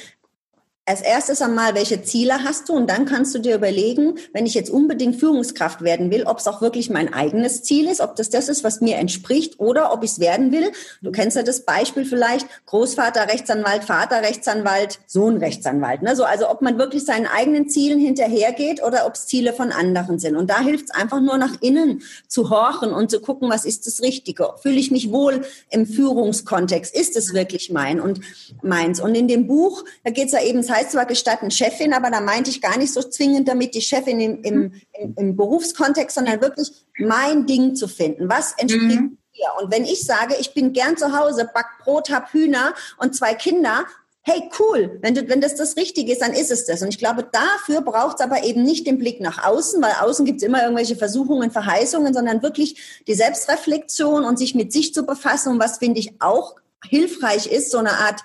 als 0.90 1.02
erstes 1.02 1.40
einmal, 1.44 1.76
welche 1.76 2.02
Ziele 2.02 2.44
hast 2.44 2.68
du? 2.68 2.74
Und 2.74 2.90
dann 2.90 3.06
kannst 3.06 3.36
du 3.36 3.40
dir 3.40 3.54
überlegen, 3.54 4.16
wenn 4.34 4.48
ich 4.48 4.56
jetzt 4.56 4.72
unbedingt 4.72 5.18
Führungskraft 5.18 5.84
werden 5.84 6.10
will, 6.10 6.24
ob 6.24 6.40
es 6.40 6.48
auch 6.48 6.64
wirklich 6.64 6.90
mein 6.90 7.14
eigenes 7.14 7.62
Ziel 7.62 7.88
ist, 7.88 8.02
ob 8.02 8.16
das 8.16 8.32
das 8.32 8.50
ist, 8.50 8.64
was 8.64 8.82
mir 8.82 8.98
entspricht 8.98 9.60
oder 9.60 9.94
ob 9.94 10.04
ich 10.04 10.14
es 10.14 10.20
werden 10.20 10.52
will. 10.52 10.72
Du 11.04 11.12
kennst 11.12 11.38
ja 11.38 11.44
das 11.44 11.62
Beispiel 11.62 12.06
vielleicht, 12.06 12.48
Großvater 12.66 13.28
Rechtsanwalt, 13.28 13.84
Vater 13.84 14.24
Rechtsanwalt, 14.24 14.98
Sohn 15.06 15.38
Rechtsanwalt. 15.38 16.02
Ne? 16.02 16.16
So, 16.16 16.24
also 16.24 16.50
ob 16.50 16.64
man 16.64 16.80
wirklich 16.80 17.06
seinen 17.06 17.28
eigenen 17.28 17.70
Zielen 17.70 18.00
hinterhergeht 18.00 18.82
oder 18.82 19.06
ob 19.06 19.14
es 19.14 19.28
Ziele 19.28 19.54
von 19.54 19.72
anderen 19.72 20.18
sind. 20.18 20.36
Und 20.36 20.50
da 20.50 20.60
hilft 20.60 20.86
es 20.86 20.96
einfach 20.96 21.22
nur 21.22 21.38
nach 21.38 21.62
innen 21.62 22.02
zu 22.28 22.50
horchen 22.50 22.94
und 22.94 23.12
zu 23.12 23.20
gucken, 23.20 23.48
was 23.52 23.64
ist 23.64 23.86
das 23.86 24.02
Richtige? 24.02 24.54
Fühle 24.64 24.80
ich 24.80 24.90
mich 24.90 25.12
wohl 25.12 25.42
im 25.70 25.86
Führungskontext? 25.86 26.96
Ist 26.96 27.16
es 27.16 27.36
wirklich 27.36 27.70
mein 27.70 28.02
und 28.02 28.22
meins? 28.64 29.00
Und 29.00 29.14
in 29.14 29.28
dem 29.28 29.46
Buch, 29.46 29.86
da 30.04 30.10
geht 30.10 30.26
es 30.26 30.32
ja 30.32 30.42
eben, 30.42 30.64
heißt 30.80 30.92
zwar 30.92 31.06
gestatten 31.06 31.52
Chefin, 31.52 31.94
aber 31.94 32.10
da 32.10 32.22
meinte 32.22 32.50
ich 32.50 32.62
gar 32.62 32.78
nicht 32.78 32.94
so 32.94 33.02
zwingend 33.02 33.48
damit 33.48 33.76
die 33.76 33.82
Chefin 33.82 34.20
im, 34.20 34.42
im, 34.44 34.72
im, 34.94 35.16
im 35.18 35.36
Berufskontext, 35.36 36.16
sondern 36.16 36.42
wirklich 36.42 36.72
mein 36.98 37.46
Ding 37.46 37.76
zu 37.76 37.88
finden. 37.88 38.30
Was 38.30 38.54
entspricht 38.58 39.02
mhm. 39.02 39.18
mir? 39.34 39.62
Und 39.62 39.72
wenn 39.72 39.86
ich 39.86 40.06
sage, 40.06 40.36
ich 40.40 40.54
bin 40.54 40.74
gern 40.74 40.98
zu 40.98 41.18
Hause, 41.18 41.50
back 41.54 41.66
Brot, 41.84 42.10
hab 42.10 42.34
Hühner 42.34 42.74
und 42.98 43.16
zwei 43.16 43.34
Kinder, 43.34 43.86
hey, 44.22 44.50
cool, 44.60 45.00
wenn, 45.02 45.16
du, 45.16 45.28
wenn 45.28 45.42
das 45.42 45.56
das 45.56 45.76
Richtige 45.76 46.12
ist, 46.12 46.22
dann 46.22 46.34
ist 46.34 46.52
es 46.52 46.66
das. 46.66 46.82
Und 46.82 46.90
ich 46.90 46.98
glaube, 46.98 47.28
dafür 47.32 47.82
braucht 47.82 48.20
es 48.20 48.26
aber 48.26 48.44
eben 48.44 48.64
nicht 48.64 48.86
den 48.86 48.98
Blick 48.98 49.22
nach 49.22 49.46
außen, 49.46 49.82
weil 49.82 49.94
außen 50.02 50.26
gibt 50.26 50.42
es 50.42 50.48
immer 50.48 50.62
irgendwelche 50.62 50.96
Versuchungen, 50.96 51.52
Verheißungen, 51.52 52.14
sondern 52.14 52.44
wirklich 52.44 53.02
die 53.08 53.14
Selbstreflexion 53.14 54.26
und 54.26 54.38
sich 54.38 54.56
mit 54.56 54.74
sich 54.74 54.94
zu 54.94 55.04
befassen. 55.04 55.54
Und 55.54 55.60
was 55.60 55.78
finde 55.78 56.00
ich 56.00 56.22
auch 56.22 56.56
hilfreich 56.86 57.48
ist, 57.48 57.72
so 57.72 57.78
eine 57.78 57.92
Art 57.92 58.22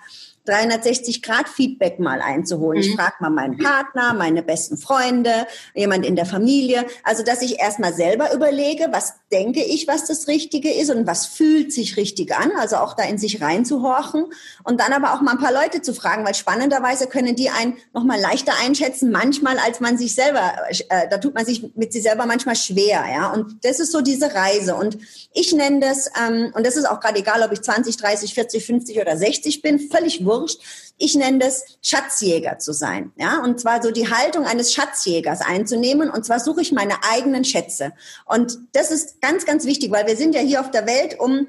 360-Grad-Feedback 0.46 1.98
mal 1.98 2.20
einzuholen. 2.20 2.82
Mhm. 2.82 2.88
Ich 2.88 2.94
frage 2.94 3.14
mal 3.20 3.30
meinen 3.30 3.58
Partner, 3.58 4.14
meine 4.14 4.42
besten 4.42 4.76
Freunde, 4.76 5.46
jemand 5.74 6.04
in 6.04 6.16
der 6.16 6.26
Familie. 6.26 6.86
Also, 7.02 7.24
dass 7.24 7.42
ich 7.42 7.58
erstmal 7.60 7.92
selber 7.94 8.32
überlege, 8.32 8.88
was 8.90 9.14
denke 9.34 9.62
ich, 9.62 9.88
was 9.88 10.06
das 10.06 10.28
Richtige 10.28 10.72
ist 10.72 10.90
und 10.90 11.06
was 11.06 11.26
fühlt 11.26 11.72
sich 11.72 11.96
richtig 11.96 12.34
an. 12.34 12.52
Also 12.58 12.76
auch 12.76 12.94
da 12.94 13.02
in 13.02 13.18
sich 13.18 13.42
reinzuhorchen 13.42 14.26
und 14.62 14.80
dann 14.80 14.92
aber 14.92 15.14
auch 15.14 15.20
mal 15.20 15.32
ein 15.32 15.38
paar 15.38 15.52
Leute 15.52 15.82
zu 15.82 15.92
fragen, 15.92 16.24
weil 16.24 16.34
spannenderweise 16.34 17.08
können 17.08 17.34
die 17.34 17.50
einen 17.50 17.76
nochmal 17.92 18.20
leichter 18.20 18.52
einschätzen, 18.64 19.10
manchmal 19.10 19.58
als 19.58 19.80
man 19.80 19.98
sich 19.98 20.14
selber, 20.14 20.52
äh, 20.70 21.08
da 21.10 21.18
tut 21.18 21.34
man 21.34 21.44
sich 21.44 21.74
mit 21.74 21.92
sich 21.92 22.04
selber 22.04 22.26
manchmal 22.26 22.56
schwer, 22.56 23.04
ja. 23.12 23.32
Und 23.32 23.64
das 23.64 23.80
ist 23.80 23.92
so 23.92 24.00
diese 24.00 24.34
Reise. 24.34 24.76
Und 24.76 24.98
ich 25.32 25.52
nenne 25.52 25.80
das, 25.80 26.10
ähm, 26.26 26.52
und 26.54 26.64
das 26.64 26.76
ist 26.76 26.88
auch 26.88 27.00
gerade 27.00 27.18
egal, 27.18 27.42
ob 27.42 27.52
ich 27.52 27.60
20, 27.60 27.96
30, 27.96 28.34
40, 28.34 28.64
50 28.64 29.00
oder 29.00 29.16
60 29.16 29.60
bin, 29.60 29.80
völlig 29.90 30.24
wurscht 30.24 30.44
wurscht. 30.44 30.60
Ich 30.96 31.14
nenne 31.14 31.38
das 31.38 31.64
Schatzjäger 31.82 32.58
zu 32.58 32.72
sein. 32.72 33.12
Ja, 33.16 33.42
und 33.42 33.60
zwar 33.60 33.82
so 33.82 33.90
die 33.90 34.10
Haltung 34.10 34.44
eines 34.44 34.72
Schatzjägers 34.72 35.40
einzunehmen. 35.40 36.08
Und 36.08 36.24
zwar 36.24 36.40
suche 36.40 36.62
ich 36.62 36.72
meine 36.72 36.94
eigenen 37.10 37.44
Schätze. 37.44 37.92
Und 38.26 38.58
das 38.72 38.90
ist 38.90 39.20
ganz, 39.20 39.44
ganz 39.44 39.64
wichtig, 39.64 39.90
weil 39.90 40.06
wir 40.06 40.16
sind 40.16 40.34
ja 40.34 40.40
hier 40.40 40.60
auf 40.60 40.70
der 40.70 40.86
Welt, 40.86 41.18
um 41.18 41.48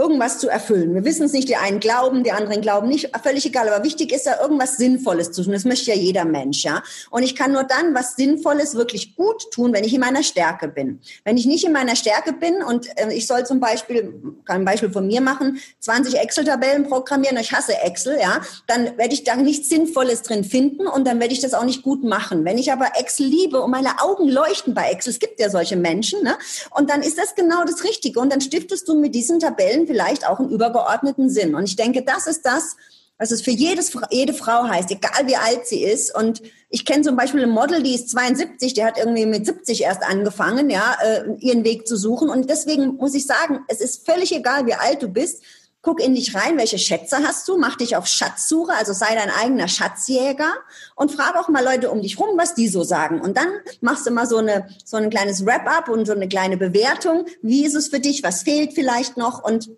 irgendwas 0.00 0.38
zu 0.38 0.48
erfüllen. 0.48 0.94
Wir 0.94 1.04
wissen 1.04 1.24
es 1.24 1.32
nicht, 1.32 1.48
die 1.48 1.56
einen 1.56 1.78
glauben, 1.78 2.24
die 2.24 2.32
anderen 2.32 2.62
glauben 2.62 2.88
nicht, 2.88 3.10
völlig 3.22 3.44
egal, 3.44 3.68
aber 3.68 3.84
wichtig 3.84 4.12
ist 4.12 4.24
ja 4.24 4.40
irgendwas 4.40 4.78
Sinnvolles 4.78 5.30
zu 5.32 5.44
tun. 5.44 5.52
Das 5.52 5.64
möchte 5.64 5.90
ja 5.90 5.96
jeder 5.96 6.24
Mensch, 6.24 6.64
ja. 6.64 6.82
Und 7.10 7.22
ich 7.22 7.36
kann 7.36 7.52
nur 7.52 7.64
dann 7.64 7.94
was 7.94 8.16
Sinnvolles 8.16 8.74
wirklich 8.74 9.14
gut 9.14 9.50
tun, 9.50 9.74
wenn 9.74 9.84
ich 9.84 9.92
in 9.92 10.00
meiner 10.00 10.22
Stärke 10.22 10.68
bin. 10.68 11.00
Wenn 11.24 11.36
ich 11.36 11.44
nicht 11.44 11.64
in 11.64 11.72
meiner 11.72 11.96
Stärke 11.96 12.32
bin 12.32 12.62
und 12.62 12.88
äh, 12.96 13.12
ich 13.12 13.26
soll 13.26 13.44
zum 13.44 13.60
Beispiel, 13.60 14.14
kann 14.46 14.62
ein 14.62 14.64
Beispiel 14.64 14.90
von 14.90 15.06
mir 15.06 15.20
machen, 15.20 15.60
20 15.80 16.18
Excel-Tabellen 16.18 16.88
programmieren, 16.88 17.36
ich 17.36 17.52
hasse 17.52 17.74
Excel, 17.82 18.18
ja, 18.20 18.40
dann 18.66 18.96
werde 18.96 19.12
ich 19.12 19.24
da 19.24 19.36
nichts 19.36 19.68
Sinnvolles 19.68 20.22
drin 20.22 20.44
finden 20.44 20.86
und 20.86 21.06
dann 21.06 21.20
werde 21.20 21.34
ich 21.34 21.40
das 21.40 21.52
auch 21.52 21.64
nicht 21.64 21.82
gut 21.82 22.04
machen. 22.04 22.44
Wenn 22.46 22.56
ich 22.56 22.72
aber 22.72 22.98
Excel 22.98 23.26
liebe 23.26 23.60
und 23.60 23.70
meine 23.70 24.00
Augen 24.00 24.28
leuchten 24.28 24.72
bei 24.72 24.90
Excel, 24.90 25.12
es 25.12 25.18
gibt 25.18 25.40
ja 25.40 25.50
solche 25.50 25.76
Menschen, 25.76 26.22
ne, 26.22 26.38
und 26.70 26.88
dann 26.88 27.02
ist 27.02 27.18
das 27.18 27.34
genau 27.34 27.64
das 27.64 27.84
Richtige 27.84 28.18
und 28.18 28.32
dann 28.32 28.40
stiftest 28.40 28.88
du 28.88 28.98
mit 28.98 29.14
diesen 29.14 29.40
Tabellen 29.40 29.89
vielleicht 29.90 30.24
auch 30.24 30.38
einen 30.38 30.50
übergeordneten 30.50 31.28
Sinn. 31.28 31.56
Und 31.56 31.64
ich 31.64 31.74
denke, 31.74 32.02
das 32.02 32.28
ist 32.28 32.46
das, 32.46 32.76
was 33.18 33.32
es 33.32 33.42
für 33.42 33.50
jedes, 33.50 33.92
jede 34.10 34.32
Frau 34.32 34.68
heißt, 34.68 34.90
egal 34.92 35.26
wie 35.26 35.34
alt 35.34 35.66
sie 35.66 35.82
ist. 35.82 36.14
Und 36.14 36.40
ich 36.68 36.84
kenne 36.84 37.02
zum 37.02 37.16
Beispiel 37.16 37.42
ein 37.42 37.50
Model, 37.50 37.82
die 37.82 37.96
ist 37.96 38.08
72, 38.10 38.72
die 38.74 38.84
hat 38.84 38.98
irgendwie 38.98 39.26
mit 39.26 39.44
70 39.44 39.82
erst 39.82 40.04
angefangen, 40.04 40.70
ja, 40.70 40.96
äh, 41.02 41.24
ihren 41.40 41.64
Weg 41.64 41.88
zu 41.88 41.96
suchen. 41.96 42.30
Und 42.30 42.48
deswegen 42.48 42.96
muss 42.96 43.14
ich 43.14 43.26
sagen, 43.26 43.64
es 43.66 43.80
ist 43.80 44.06
völlig 44.06 44.32
egal, 44.32 44.66
wie 44.66 44.74
alt 44.74 45.02
du 45.02 45.08
bist. 45.08 45.42
Guck 45.82 46.00
in 46.00 46.14
dich 46.14 46.34
rein, 46.34 46.58
welche 46.58 46.78
Schätze 46.78 47.18
hast 47.18 47.48
du, 47.48 47.56
mach 47.56 47.76
dich 47.76 47.96
auf 47.96 48.06
Schatzsuche, 48.06 48.72
also 48.74 48.92
sei 48.92 49.14
dein 49.14 49.30
eigener 49.30 49.66
Schatzjäger 49.66 50.52
und 50.94 51.10
frag 51.10 51.36
auch 51.36 51.48
mal 51.48 51.64
Leute 51.64 51.90
um 51.90 52.02
dich 52.02 52.18
rum, 52.18 52.36
was 52.36 52.54
die 52.54 52.68
so 52.68 52.82
sagen. 52.82 53.20
Und 53.20 53.38
dann 53.38 53.48
machst 53.80 54.06
du 54.06 54.10
mal 54.10 54.26
so 54.26 54.36
eine 54.36 54.68
so 54.84 54.98
ein 54.98 55.08
kleines 55.08 55.46
Wrap-up 55.46 55.88
und 55.88 56.04
so 56.04 56.12
eine 56.12 56.28
kleine 56.28 56.58
Bewertung. 56.58 57.26
Wie 57.40 57.64
ist 57.64 57.74
es 57.74 57.88
für 57.88 58.00
dich? 58.00 58.22
Was 58.22 58.42
fehlt 58.42 58.74
vielleicht 58.74 59.16
noch? 59.16 59.42
Und 59.42 59.70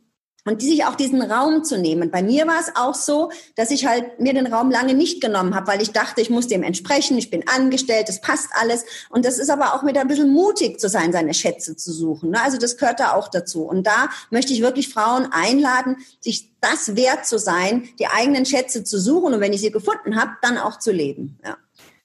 und 0.45 0.63
die 0.63 0.69
sich 0.69 0.85
auch 0.85 0.97
diesen 0.97 1.23
Raum 1.23 1.65
zu 1.65 1.79
nehmen. 1.79 2.11
Bei 2.11 2.23
mir 2.23 2.47
war 2.47 2.59
es 2.59 2.75
auch 2.75 2.95
so, 2.95 3.31
dass 3.55 3.71
ich 3.71 3.87
halt 3.87 4.19
mir 4.19 4.35
den 4.35 4.47
Raum 4.47 4.71
lange 4.71 4.95
nicht 4.95 5.21
genommen 5.21 5.55
habe, 5.55 5.69
weil 5.69 5.83
ich 5.83 5.93
dachte, 5.93 6.21
ich 6.21 6.31
muss 6.31 6.49
dem 6.49 6.63
entsprechen, 6.63 7.17
ich 7.17 7.31
bin 7.31 7.47
angestellt, 7.47 8.09
das 8.09 8.21
passt 8.21 8.49
alles. 8.53 8.85
Und 9.11 9.25
das 9.25 9.39
ist 9.39 9.51
aber 9.51 9.75
auch 9.75 9.83
mit 9.83 9.97
ein 9.97 10.09
bisschen 10.09 10.33
mutig 10.33 10.81
zu 10.81 10.89
sein, 10.89 11.13
seine 11.13 11.35
Schätze 11.35 11.77
zu 11.77 11.93
suchen. 11.93 12.31
Ne? 12.31 12.43
Also 12.43 12.59
das 12.59 12.77
gehört 12.77 13.01
da 13.01 13.13
auch 13.13 13.29
dazu. 13.29 13.63
Und 13.63 13.87
da 13.87 14.09
möchte 14.31 14.53
ich 14.53 14.63
wirklich 14.63 14.89
Frauen 14.89 15.29
einladen, 15.31 15.97
sich 16.21 16.51
das 16.61 16.97
wert 16.97 17.27
zu 17.27 17.39
sein, 17.39 17.89
die 17.99 18.07
eigenen 18.07 18.47
Schätze 18.47 18.85
zu 18.85 19.01
suchen 19.01 19.35
und 19.35 19.41
wenn 19.41 19.53
ich 19.53 19.61
sie 19.61 19.73
gefunden 19.73 20.17
habe, 20.17 20.33
dann 20.43 20.59
auch 20.59 20.79
zu 20.79 20.93
leben. 20.93 21.39
Ja. 21.45 21.57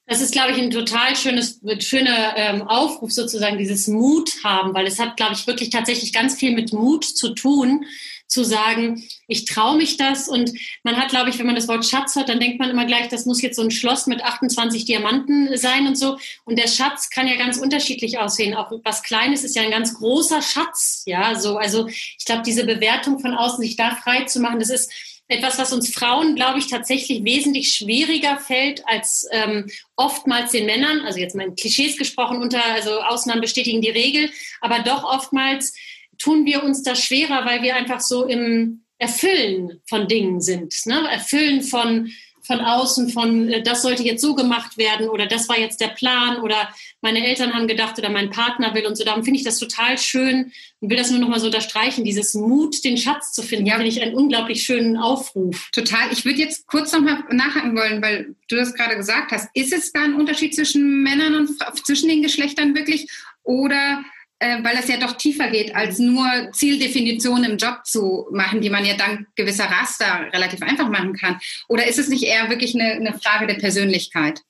Das 0.09 0.21
ist, 0.21 0.31
glaube 0.31 0.51
ich, 0.51 0.57
ein 0.57 0.71
total 0.71 1.17
schönes, 1.17 1.59
schöner 1.79 2.37
ähm, 2.37 2.61
Aufruf 2.61 3.11
sozusagen, 3.11 3.57
dieses 3.57 3.87
Mut 3.87 4.31
haben, 4.41 4.73
weil 4.73 4.87
es 4.87 4.99
hat, 4.99 5.17
glaube 5.17 5.33
ich, 5.33 5.45
wirklich 5.47 5.69
tatsächlich 5.69 6.13
ganz 6.13 6.35
viel 6.35 6.55
mit 6.55 6.71
Mut 6.71 7.03
zu 7.03 7.35
tun, 7.35 7.85
zu 8.27 8.43
sagen, 8.43 9.03
ich 9.27 9.45
traue 9.45 9.77
mich 9.77 9.97
das. 9.97 10.27
Und 10.27 10.51
man 10.83 10.97
hat, 10.97 11.09
glaube 11.09 11.29
ich, 11.29 11.39
wenn 11.39 11.45
man 11.45 11.55
das 11.55 11.67
Wort 11.67 11.85
Schatz 11.85 12.15
hört, 12.15 12.29
dann 12.29 12.39
denkt 12.39 12.59
man 12.59 12.69
immer 12.69 12.85
gleich, 12.85 13.07
das 13.07 13.25
muss 13.25 13.41
jetzt 13.41 13.55
so 13.55 13.61
ein 13.61 13.71
Schloss 13.71 14.07
mit 14.07 14.23
28 14.23 14.85
Diamanten 14.85 15.57
sein 15.57 15.87
und 15.87 15.97
so. 15.97 16.17
Und 16.45 16.59
der 16.59 16.67
Schatz 16.67 17.09
kann 17.09 17.27
ja 17.27 17.35
ganz 17.35 17.57
unterschiedlich 17.57 18.19
aussehen. 18.19 18.53
Auch 18.53 18.71
was 18.83 19.03
Kleines 19.03 19.43
ist 19.43 19.55
ja 19.55 19.61
ein 19.61 19.71
ganz 19.71 19.93
großer 19.93 20.41
Schatz. 20.41 21.03
Ja, 21.05 21.39
so. 21.39 21.57
Also 21.57 21.87
ich 21.87 22.25
glaube, 22.25 22.43
diese 22.45 22.65
Bewertung 22.65 23.19
von 23.19 23.33
außen, 23.33 23.63
sich 23.63 23.75
da 23.75 23.95
frei 23.95 24.25
zu 24.25 24.39
machen, 24.39 24.59
das 24.59 24.69
ist 24.69 24.91
etwas, 25.29 25.57
was 25.57 25.73
uns 25.73 25.93
Frauen, 25.93 26.35
glaube 26.35 26.59
ich, 26.59 26.67
tatsächlich 26.67 27.23
wesentlich 27.23 27.73
schwieriger 27.73 28.37
fällt 28.37 28.87
als 28.87 29.27
ähm, 29.31 29.69
oftmals 29.95 30.51
den 30.51 30.65
Männern. 30.65 31.01
Also 31.01 31.19
jetzt 31.19 31.35
mal 31.35 31.47
in 31.47 31.55
Klischees 31.55 31.97
gesprochen, 31.97 32.41
unter, 32.41 32.63
also 32.63 33.01
Ausnahmen 33.01 33.41
bestätigen 33.41 33.81
die 33.81 33.89
Regel, 33.89 34.29
aber 34.61 34.79
doch 34.79 35.03
oftmals 35.03 35.73
tun 36.17 36.45
wir 36.45 36.63
uns 36.63 36.83
das 36.83 37.01
schwerer, 37.01 37.45
weil 37.45 37.61
wir 37.61 37.75
einfach 37.75 38.01
so 38.01 38.25
im 38.25 38.81
Erfüllen 38.99 39.81
von 39.87 40.07
Dingen 40.07 40.41
sind. 40.41 40.73
Ne? 40.85 41.07
Erfüllen 41.11 41.61
von, 41.61 42.09
von 42.41 42.61
außen, 42.61 43.09
von 43.09 43.49
äh, 43.49 43.61
das 43.61 43.83
sollte 43.83 44.03
jetzt 44.03 44.21
so 44.21 44.33
gemacht 44.33 44.77
werden 44.77 45.09
oder 45.09 45.27
das 45.27 45.47
war 45.49 45.59
jetzt 45.59 45.81
der 45.81 45.89
Plan 45.89 46.41
oder 46.41 46.69
meine 47.01 47.23
Eltern 47.23 47.53
haben 47.53 47.67
gedacht 47.67 47.99
oder 47.99 48.09
mein 48.09 48.31
Partner 48.31 48.73
will 48.73 48.87
und 48.87 48.95
so. 48.95 49.03
Darum 49.03 49.23
finde 49.23 49.37
ich 49.37 49.45
das 49.45 49.59
total 49.59 49.99
schön 49.99 50.51
und 50.79 50.89
will 50.89 50.97
das 50.97 51.11
nur 51.11 51.19
noch 51.19 51.27
mal 51.27 51.39
so 51.39 51.45
unterstreichen, 51.47 52.03
dieses 52.05 52.33
Mut, 52.33 52.83
den 52.83 52.97
Schatz 52.97 53.33
zu 53.33 53.43
finden, 53.43 53.67
ja. 53.67 53.75
finde 53.75 53.89
ich 53.89 54.01
einen 54.01 54.15
unglaublich 54.15 54.63
schönen 54.63 54.97
Aufruf. 54.97 55.69
Total. 55.71 56.11
Ich 56.11 56.25
würde 56.25 56.39
jetzt 56.39 56.65
kurz 56.65 56.91
noch 56.91 57.01
mal 57.01 57.23
nachhaken 57.29 57.75
wollen, 57.75 58.01
weil 58.01 58.35
du 58.47 58.55
das 58.55 58.73
gerade 58.73 58.95
gesagt 58.95 59.31
hast. 59.31 59.49
Ist 59.53 59.73
es 59.73 59.91
da 59.91 60.01
ein 60.01 60.15
Unterschied 60.15 60.55
zwischen 60.55 61.03
Männern 61.03 61.35
und 61.35 61.49
zwischen 61.85 62.09
den 62.09 62.23
Geschlechtern 62.23 62.73
wirklich 62.73 63.07
oder 63.43 64.03
äh, 64.39 64.63
weil 64.63 64.77
es 64.77 64.87
ja 64.87 64.97
doch 64.97 65.13
tiefer 65.13 65.49
geht, 65.49 65.75
als 65.75 65.99
nur 65.99 66.25
Zieldefinitionen 66.51 67.51
im 67.51 67.57
Job 67.57 67.85
zu 67.85 68.27
machen, 68.31 68.61
die 68.61 68.69
man 68.69 68.85
ja 68.85 68.95
dank 68.95 69.27
gewisser 69.35 69.65
Raster 69.65 70.27
relativ 70.33 70.61
einfach 70.61 70.89
machen 70.89 71.13
kann? 71.13 71.39
Oder 71.67 71.87
ist 71.87 71.99
es 71.99 72.09
nicht 72.09 72.23
eher 72.23 72.49
wirklich 72.49 72.75
eine, 72.75 72.93
eine 72.93 73.19
Frage 73.19 73.47
der 73.47 73.55
Persönlichkeit? 73.55 74.41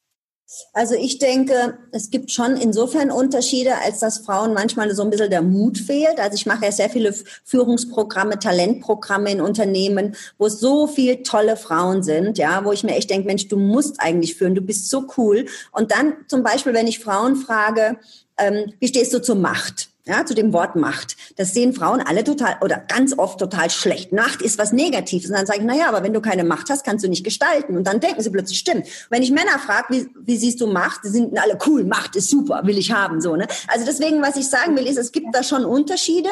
Also 0.72 0.96
ich 0.96 1.20
denke, 1.20 1.78
es 1.92 2.10
gibt 2.10 2.32
schon 2.32 2.56
insofern 2.56 3.12
Unterschiede, 3.12 3.76
als 3.84 4.00
dass 4.00 4.20
Frauen 4.20 4.54
manchmal 4.54 4.96
so 4.96 5.04
ein 5.04 5.10
bisschen 5.10 5.30
der 5.30 5.42
Mut 5.42 5.78
fehlt. 5.78 6.20
Also 6.20 6.36
ich 6.36 6.46
mache 6.46 6.64
ja 6.64 6.72
sehr 6.72 6.90
viele 6.90 7.14
Führungsprogramme, 7.44 8.40
Talentprogramme 8.40 9.30
in 9.30 9.42
Unternehmen, 9.42 10.16
wo 10.38 10.46
es 10.46 10.62
so 10.62 10.88
viele 10.88 11.22
tolle 11.24 11.58
Frauen 11.58 12.02
sind, 12.02 12.38
ja, 12.38 12.64
wo 12.64 12.72
ich 12.72 12.86
mir 12.86 12.96
echt 12.96 13.10
denke, 13.10 13.28
Mensch, 13.28 13.50
du 13.50 13.58
musst 13.58 14.00
eigentlich 14.00 14.36
führen, 14.36 14.56
du 14.56 14.62
bist 14.62 14.90
so 14.90 15.08
cool. 15.18 15.48
Und 15.74 15.92
dann 15.92 16.14
zum 16.28 16.44
Beispiel, 16.44 16.74
wenn 16.74 16.88
ich 16.88 17.00
Frauen 17.00 17.36
frage, 17.36 17.98
ähm, 18.38 18.74
wie 18.80 18.88
stehst 18.88 19.14
du 19.14 19.22
zur 19.22 19.36
Macht? 19.36 19.90
Ja, 20.06 20.26
zu 20.26 20.34
dem 20.34 20.54
Wort 20.54 20.78
Macht. 20.78 21.18
Das 21.36 21.54
sehen 21.54 21.74
Frauen 21.74 22.00
alle 22.00 22.24
total 22.24 22.56
oder 22.62 22.78
ganz 22.78 23.18
oft 23.18 23.40
total 23.40 23.70
schlecht. 23.70 24.14
Macht 24.14 24.42
ist 24.42 24.58
was 24.58 24.72
Negatives. 24.72 25.30
Und 25.30 25.36
dann 25.36 25.46
sage 25.46 25.60
ich, 25.60 25.66
na 25.66 25.76
ja, 25.76 25.90
aber 25.90 26.02
wenn 26.02 26.14
du 26.14 26.22
keine 26.22 26.46
Macht 26.46 26.70
hast, 26.70 26.86
kannst 26.86 27.04
du 27.04 27.10
nicht 27.10 27.26
gestalten. 27.26 27.76
Und 27.76 27.84
dann 27.84 28.00
denken 28.00 28.22
sie 28.22 28.30
plötzlich, 28.30 28.58
stimmt. 28.58 28.88
wenn 29.10 29.22
ich 29.22 29.32
Männer 29.32 29.60
frage, 29.60 29.88
wie, 29.90 30.08
wie 30.26 30.38
siehst 30.38 30.62
du 30.62 30.68
Macht? 30.68 31.02
Die 31.04 31.10
sind 31.10 31.38
alle 31.38 31.58
cool. 31.68 31.84
Macht 31.84 32.16
ist 32.16 32.30
super, 32.30 32.62
will 32.64 32.78
ich 32.78 32.94
haben, 32.94 33.20
so, 33.20 33.36
ne? 33.36 33.48
Also 33.68 33.86
deswegen, 33.86 34.22
was 34.22 34.38
ich 34.38 34.48
sagen 34.48 34.78
will, 34.78 34.88
ist, 34.88 34.98
es 34.98 35.12
gibt 35.12 35.36
da 35.36 35.44
schon 35.44 35.66
Unterschiede 35.66 36.30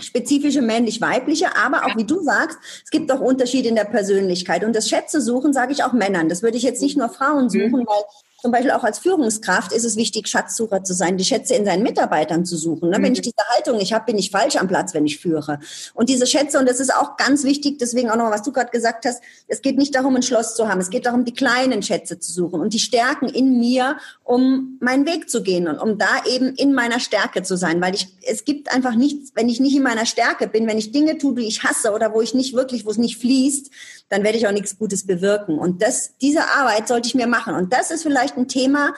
spezifische 0.00 0.62
männlich-weibliche, 0.62 1.56
aber 1.56 1.86
auch 1.86 1.96
wie 1.96 2.04
du 2.04 2.22
sagst, 2.22 2.58
es 2.84 2.90
gibt 2.90 3.10
auch 3.10 3.20
Unterschiede 3.20 3.68
in 3.68 3.74
der 3.74 3.84
Persönlichkeit. 3.84 4.64
Und 4.64 4.76
das 4.76 4.88
Schätze 4.88 5.20
suchen, 5.20 5.52
sage 5.52 5.72
ich 5.72 5.82
auch 5.82 5.92
Männern. 5.92 6.28
Das 6.28 6.42
würde 6.42 6.56
ich 6.56 6.62
jetzt 6.62 6.82
nicht 6.82 6.96
nur 6.96 7.08
Frauen 7.08 7.44
mhm. 7.44 7.50
suchen, 7.50 7.86
weil 7.86 8.04
zum 8.40 8.52
Beispiel 8.52 8.70
auch 8.70 8.84
als 8.84 9.00
Führungskraft 9.00 9.72
ist 9.72 9.84
es 9.84 9.96
wichtig, 9.96 10.28
Schatzsucher 10.28 10.84
zu 10.84 10.94
sein, 10.94 11.16
die 11.16 11.24
Schätze 11.24 11.54
in 11.54 11.64
seinen 11.64 11.82
Mitarbeitern 11.82 12.44
zu 12.44 12.56
suchen. 12.56 12.90
Ne? 12.90 12.98
Mhm. 12.98 13.02
Wenn 13.02 13.12
ich 13.14 13.20
diese 13.20 13.34
Haltung 13.48 13.78
nicht 13.78 13.92
habe, 13.92 14.04
bin 14.04 14.16
ich 14.16 14.30
falsch 14.30 14.54
am 14.56 14.68
Platz, 14.68 14.94
wenn 14.94 15.06
ich 15.06 15.18
führe. 15.18 15.58
Und 15.94 16.08
diese 16.08 16.24
Schätze, 16.24 16.60
und 16.60 16.68
das 16.68 16.78
ist 16.78 16.94
auch 16.94 17.16
ganz 17.16 17.42
wichtig, 17.42 17.78
deswegen 17.78 18.10
auch 18.10 18.16
noch, 18.16 18.30
was 18.30 18.42
du 18.42 18.52
gerade 18.52 18.70
gesagt 18.70 19.06
hast, 19.06 19.22
es 19.48 19.60
geht 19.60 19.76
nicht 19.76 19.92
darum, 19.96 20.14
ein 20.14 20.22
Schloss 20.22 20.54
zu 20.54 20.68
haben, 20.68 20.80
es 20.80 20.90
geht 20.90 21.06
darum, 21.06 21.24
die 21.24 21.34
kleinen 21.34 21.82
Schätze 21.82 22.20
zu 22.20 22.30
suchen 22.30 22.60
und 22.60 22.74
die 22.74 22.78
Stärken 22.78 23.28
in 23.28 23.58
mir, 23.58 23.96
um 24.22 24.78
meinen 24.80 25.04
Weg 25.04 25.28
zu 25.28 25.42
gehen 25.42 25.66
und 25.66 25.78
um 25.78 25.98
da 25.98 26.06
eben 26.30 26.54
in 26.54 26.74
meiner 26.74 27.00
Stärke 27.00 27.42
zu 27.42 27.56
sein. 27.56 27.80
Weil 27.80 27.96
ich, 27.96 28.06
es 28.22 28.44
gibt 28.44 28.72
einfach 28.72 28.94
nichts, 28.94 29.32
wenn 29.34 29.48
ich 29.48 29.58
nicht 29.58 29.74
in 29.74 29.82
meiner 29.82 30.06
Stärke 30.06 30.46
bin, 30.46 30.68
wenn 30.68 30.78
ich 30.78 30.92
Dinge 30.92 31.18
tue, 31.18 31.34
die 31.34 31.48
ich 31.48 31.64
hasse 31.64 31.90
oder 31.90 32.14
wo 32.14 32.20
ich 32.20 32.34
nicht 32.34 32.54
wirklich, 32.54 32.86
wo 32.86 32.90
es 32.90 32.98
nicht 32.98 33.18
fließt, 33.18 33.70
dann 34.08 34.22
werde 34.22 34.38
ich 34.38 34.46
auch 34.46 34.52
nichts 34.52 34.78
Gutes 34.78 35.06
bewirken. 35.06 35.58
Und 35.58 35.82
das, 35.82 36.16
diese 36.20 36.48
Arbeit 36.48 36.88
sollte 36.88 37.08
ich 37.08 37.14
mir 37.14 37.26
machen. 37.26 37.54
Und 37.54 37.72
das 37.72 37.90
ist 37.90 38.02
vielleicht 38.02 38.27
ein 38.36 38.48
Thema, 38.48 38.94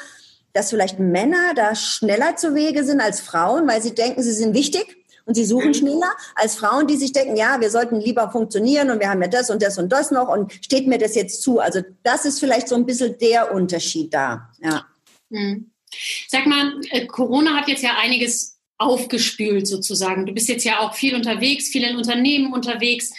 dass 0.52 0.70
vielleicht 0.70 0.98
Männer 0.98 1.54
da 1.54 1.74
schneller 1.74 2.36
zu 2.36 2.54
Wege 2.54 2.84
sind 2.84 3.00
als 3.00 3.20
Frauen, 3.20 3.68
weil 3.68 3.82
sie 3.82 3.94
denken, 3.94 4.22
sie 4.22 4.32
sind 4.32 4.54
wichtig 4.54 4.96
und 5.26 5.34
sie 5.34 5.44
suchen 5.44 5.68
mhm. 5.68 5.74
schneller 5.74 6.12
als 6.34 6.56
Frauen, 6.56 6.86
die 6.86 6.96
sich 6.96 7.12
denken, 7.12 7.36
ja, 7.36 7.60
wir 7.60 7.70
sollten 7.70 8.00
lieber 8.00 8.30
funktionieren 8.30 8.90
und 8.90 9.00
wir 9.00 9.08
haben 9.08 9.22
ja 9.22 9.28
das 9.28 9.50
und 9.50 9.62
das 9.62 9.78
und 9.78 9.90
das 9.90 10.10
noch 10.10 10.28
und 10.28 10.52
steht 10.52 10.86
mir 10.86 10.98
das 10.98 11.14
jetzt 11.14 11.42
zu. 11.42 11.60
Also 11.60 11.82
das 12.02 12.24
ist 12.24 12.40
vielleicht 12.40 12.68
so 12.68 12.74
ein 12.74 12.86
bisschen 12.86 13.16
der 13.18 13.54
Unterschied 13.54 14.12
da. 14.12 14.50
Ja. 14.60 14.86
Mhm. 15.28 15.70
Sag 16.28 16.46
mal, 16.46 16.80
äh, 16.90 17.06
Corona 17.06 17.56
hat 17.56 17.68
jetzt 17.68 17.82
ja 17.82 17.96
einiges 18.00 18.58
aufgespült 18.78 19.66
sozusagen. 19.66 20.26
Du 20.26 20.32
bist 20.32 20.48
jetzt 20.48 20.64
ja 20.64 20.80
auch 20.80 20.94
viel 20.94 21.14
unterwegs, 21.14 21.68
viel 21.68 21.84
in 21.84 21.96
Unternehmen 21.96 22.52
unterwegs. 22.52 23.12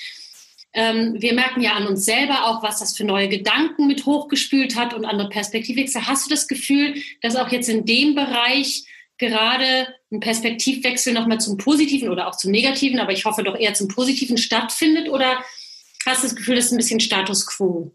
Ähm, 0.74 1.16
wir 1.20 1.34
merken 1.34 1.62
ja 1.62 1.74
an 1.74 1.88
uns 1.88 2.06
selber 2.06 2.46
auch, 2.46 2.64
was 2.64 2.80
das 2.80 2.96
für 2.96 3.04
neue 3.04 3.28
Gedanken 3.28 3.88
mit 3.88 4.06
hochgespült 4.06 4.76
hat 4.76 4.94
und 4.94 5.06
andere 5.06 5.30
Perspektivwechsel. 5.30 6.08
Hast 6.08 6.26
du 6.26 6.30
das 6.30 6.48
Gefühl, 6.48 6.96
dass 7.22 7.36
auch 7.36 7.52
jetzt 7.52 7.70
in 7.70 7.86
dem 7.86 8.16
Bereich 8.16 8.86
gerade 9.18 9.88
ein 10.12 10.20
Perspektivwechsel 10.20 11.14
nochmal 11.14 11.40
zum 11.40 11.58
Positiven 11.58 12.10
oder 12.10 12.28
auch 12.28 12.36
zum 12.36 12.52
Negativen, 12.52 13.00
aber 13.00 13.12
ich 13.12 13.26
hoffe 13.26 13.44
doch 13.44 13.58
eher 13.58 13.74
zum 13.74 13.88
Positiven 13.88 14.38
stattfindet? 14.38 15.10
Oder 15.10 15.44
hast 16.06 16.24
du 16.24 16.28
das 16.28 16.36
Gefühl, 16.36 16.56
das 16.56 16.66
ist 16.66 16.72
ein 16.72 16.78
bisschen 16.78 17.00
Status 17.00 17.46
quo? 17.46 17.94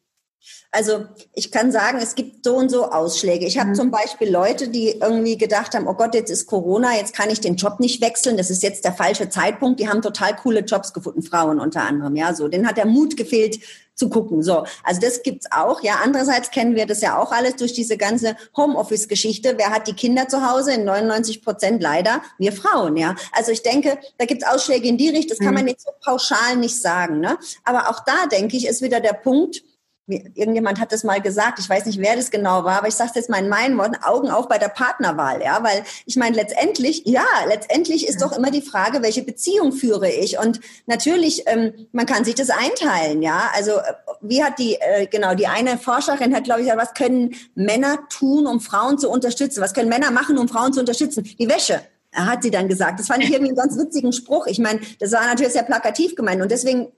Also 0.73 1.07
ich 1.35 1.51
kann 1.51 1.73
sagen, 1.73 1.99
es 2.03 2.15
gibt 2.15 2.45
so 2.45 2.57
und 2.57 2.71
so 2.71 2.91
Ausschläge. 2.91 3.47
Ich 3.47 3.59
habe 3.59 3.71
mhm. 3.71 3.75
zum 3.75 3.91
Beispiel 3.91 4.31
Leute, 4.31 4.69
die 4.69 4.91
irgendwie 5.01 5.39
gedacht 5.39 5.75
haben, 5.75 5.87
oh 5.87 5.95
Gott, 5.95 6.15
jetzt 6.15 6.31
ist 6.31 6.47
Corona, 6.47 6.97
jetzt 6.97 7.15
kann 7.15 7.31
ich 7.31 7.41
den 7.41 7.57
Job 7.57 7.81
nicht 7.81 8.01
wechseln, 8.01 8.37
das 8.37 8.51
ist 8.51 8.63
jetzt 8.63 8.85
der 8.85 8.93
falsche 8.93 9.29
Zeitpunkt. 9.29 9.81
Die 9.81 9.89
haben 9.89 10.03
total 10.03 10.37
coole 10.37 10.61
Jobs 10.61 10.93
gefunden, 10.93 11.23
Frauen 11.23 11.61
unter 11.61 11.83
anderem. 11.83 12.17
Ja, 12.17 12.35
so, 12.35 12.49
denen 12.49 12.69
hat 12.69 12.77
der 12.77 12.87
Mut 12.87 13.17
gefehlt 13.17 13.61
zu 13.97 14.11
gucken. 14.11 14.43
So, 14.43 14.65
also 14.85 15.01
das 15.01 15.23
gibt's 15.23 15.47
auch. 15.51 15.83
Ja, 15.83 16.01
andererseits 16.05 16.51
kennen 16.51 16.77
wir 16.77 16.87
das 16.87 17.01
ja 17.01 17.19
auch 17.19 17.33
alles 17.33 17.57
durch 17.57 17.73
diese 17.73 17.97
ganze 17.97 18.37
Homeoffice-Geschichte. 18.57 19.55
Wer 19.57 19.71
hat 19.71 19.89
die 19.89 19.95
Kinder 19.95 20.29
zu 20.29 20.49
Hause? 20.49 20.75
In 20.75 20.85
99 20.85 21.43
Prozent 21.43 21.83
leider 21.83 22.21
wir 22.39 22.53
Frauen. 22.53 22.97
Ja, 22.97 23.17
also 23.33 23.51
ich 23.51 23.63
denke, 23.63 23.99
da 24.19 24.27
gibt's 24.27 24.47
Ausschläge 24.47 24.87
in 24.87 24.99
die 24.99 25.09
Richtung. 25.09 25.31
Das 25.31 25.39
kann 25.39 25.49
mhm. 25.49 25.55
man 25.55 25.69
jetzt 25.69 25.87
so 25.87 25.93
pauschal 26.05 26.57
nicht 26.57 26.81
sagen. 26.81 27.21
Ne? 27.21 27.39
Aber 27.65 27.89
auch 27.89 28.05
da 28.05 28.27
denke 28.31 28.57
ich, 28.57 28.67
ist 28.67 28.83
wieder 28.83 29.01
der 29.01 29.15
Punkt 29.15 29.63
irgendjemand 30.07 30.81
hat 30.81 30.93
das 30.93 31.03
mal 31.03 31.21
gesagt, 31.21 31.59
ich 31.59 31.69
weiß 31.69 31.87
nicht, 31.87 31.99
wer 31.99 32.15
das 32.15 32.31
genau 32.31 32.65
war, 32.65 32.79
aber 32.79 32.89
ich 32.89 32.95
sage 32.95 33.11
es 33.11 33.17
jetzt 33.17 33.31
mal 33.31 33.43
in 33.43 33.49
meinen 33.49 33.77
Worten, 33.77 33.97
Augen 34.03 34.31
auf 34.31 34.49
bei 34.49 34.59
der 34.59 34.69
Partnerwahl, 34.69 35.43
ja, 35.43 35.63
weil 35.63 35.83
ich 36.05 36.17
meine, 36.17 36.37
letztendlich, 36.37 37.03
ja, 37.07 37.27
letztendlich 37.49 38.07
ist 38.07 38.23
doch 38.23 38.37
immer 38.37 38.51
die 38.51 38.63
Frage, 38.63 39.03
welche 39.03 39.23
Beziehung 39.23 39.73
führe 39.73 40.09
ich 40.11 40.39
und 40.39 40.61
natürlich, 40.87 41.43
ähm, 41.47 41.89
man 41.93 42.07
kann 42.07 42.25
sich 42.25 42.37
das 42.37 42.51
einteilen, 42.51 43.21
ja, 43.23 43.51
also 43.55 43.73
äh, 43.73 43.93
wie 44.21 44.45
hat 44.45 44.59
die, 44.59 44.75
äh, 44.75 45.07
genau, 45.07 45.35
die 45.35 45.49
eine 45.49 45.77
Forscherin 45.77 46.35
hat, 46.35 46.45
glaube 46.45 46.61
ich, 46.61 46.67
gesagt, 46.67 46.83
was 46.83 46.95
können 46.95 47.35
Männer 47.55 47.99
tun, 48.09 48.47
um 48.47 48.61
Frauen 48.61 48.99
zu 48.99 49.11
unterstützen, 49.11 49.61
was 49.61 49.75
können 49.75 49.89
Männer 49.89 50.13
machen, 50.13 50.39
um 50.39 50.49
Frauen 50.49 50.73
zu 50.73 50.81
unterstützen? 50.81 51.29
Die 51.39 51.49
Wäsche, 51.49 51.81
hat 52.15 52.43
sie 52.43 52.51
dann 52.51 52.67
gesagt. 52.67 52.99
Das 52.99 53.09
fand 53.09 53.23
ich 53.23 53.31
irgendwie 53.31 53.51
einen 53.51 53.57
ganz 53.57 53.77
witzigen 53.77 54.11
Spruch. 54.11 54.47
Ich 54.47 54.59
meine, 54.59 54.81
das 55.01 55.13
war 55.13 55.27
natürlich 55.27 55.53
sehr 55.53 55.65
plakativ 55.65 56.15
gemeint 56.15 56.41
und 56.41 56.51
deswegen 56.51 56.89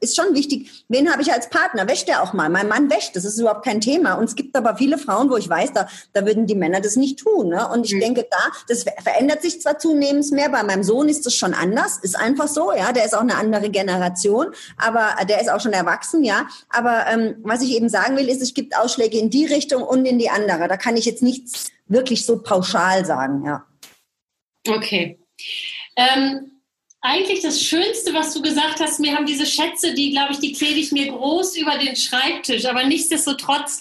ist 0.00 0.16
schon 0.16 0.34
wichtig, 0.34 0.84
wen 0.88 1.10
habe 1.10 1.22
ich 1.22 1.32
als 1.32 1.48
Partner? 1.50 1.88
Wäscht 1.88 2.08
der 2.08 2.22
auch 2.22 2.32
mal? 2.32 2.48
Mein 2.48 2.68
Mann 2.68 2.90
wäscht, 2.90 3.16
das 3.16 3.24
ist 3.24 3.38
überhaupt 3.38 3.64
kein 3.64 3.80
Thema. 3.80 4.14
Und 4.14 4.24
es 4.24 4.34
gibt 4.34 4.56
aber 4.56 4.76
viele 4.76 4.98
Frauen, 4.98 5.30
wo 5.30 5.36
ich 5.36 5.48
weiß, 5.48 5.72
da, 5.72 5.88
da 6.12 6.26
würden 6.26 6.46
die 6.46 6.54
Männer 6.54 6.80
das 6.80 6.96
nicht 6.96 7.18
tun. 7.18 7.48
Ne? 7.48 7.68
Und 7.68 7.86
ich 7.86 7.94
mhm. 7.94 8.00
denke, 8.00 8.26
da, 8.30 8.38
das 8.68 8.84
verändert 9.02 9.42
sich 9.42 9.60
zwar 9.60 9.78
zunehmend 9.78 10.30
mehr, 10.32 10.48
bei 10.48 10.62
meinem 10.62 10.82
Sohn 10.82 11.08
ist 11.08 11.26
das 11.26 11.34
schon 11.34 11.54
anders, 11.54 11.98
ist 11.98 12.16
einfach 12.16 12.48
so, 12.48 12.72
ja, 12.72 12.92
der 12.92 13.04
ist 13.04 13.14
auch 13.14 13.20
eine 13.20 13.36
andere 13.36 13.70
Generation, 13.70 14.48
aber 14.76 15.24
der 15.26 15.40
ist 15.40 15.50
auch 15.50 15.60
schon 15.60 15.72
erwachsen, 15.72 16.24
ja. 16.24 16.48
Aber 16.68 17.06
ähm, 17.06 17.36
was 17.42 17.62
ich 17.62 17.72
eben 17.72 17.88
sagen 17.88 18.16
will, 18.16 18.28
ist, 18.28 18.42
es 18.42 18.54
gibt 18.54 18.76
Ausschläge 18.76 19.18
in 19.18 19.30
die 19.30 19.46
Richtung 19.46 19.82
und 19.82 20.04
in 20.04 20.18
die 20.18 20.30
andere. 20.30 20.68
Da 20.68 20.76
kann 20.76 20.96
ich 20.96 21.04
jetzt 21.04 21.22
nichts 21.22 21.70
wirklich 21.86 22.26
so 22.26 22.42
pauschal 22.42 23.04
sagen, 23.04 23.44
ja. 23.44 23.64
Okay. 24.68 25.18
Ähm 25.96 26.57
eigentlich 27.08 27.40
das 27.40 27.62
Schönste, 27.62 28.12
was 28.12 28.34
du 28.34 28.42
gesagt 28.42 28.80
hast. 28.80 29.00
Mir 29.00 29.16
haben 29.16 29.24
diese 29.24 29.46
Schätze, 29.46 29.94
die, 29.94 30.10
glaube 30.10 30.32
ich, 30.32 30.40
die 30.40 30.52
klebe 30.52 30.78
ich 30.78 30.92
mir 30.92 31.10
groß 31.10 31.56
über 31.56 31.78
den 31.78 31.96
Schreibtisch. 31.96 32.66
Aber 32.66 32.84
nichtsdestotrotz, 32.84 33.80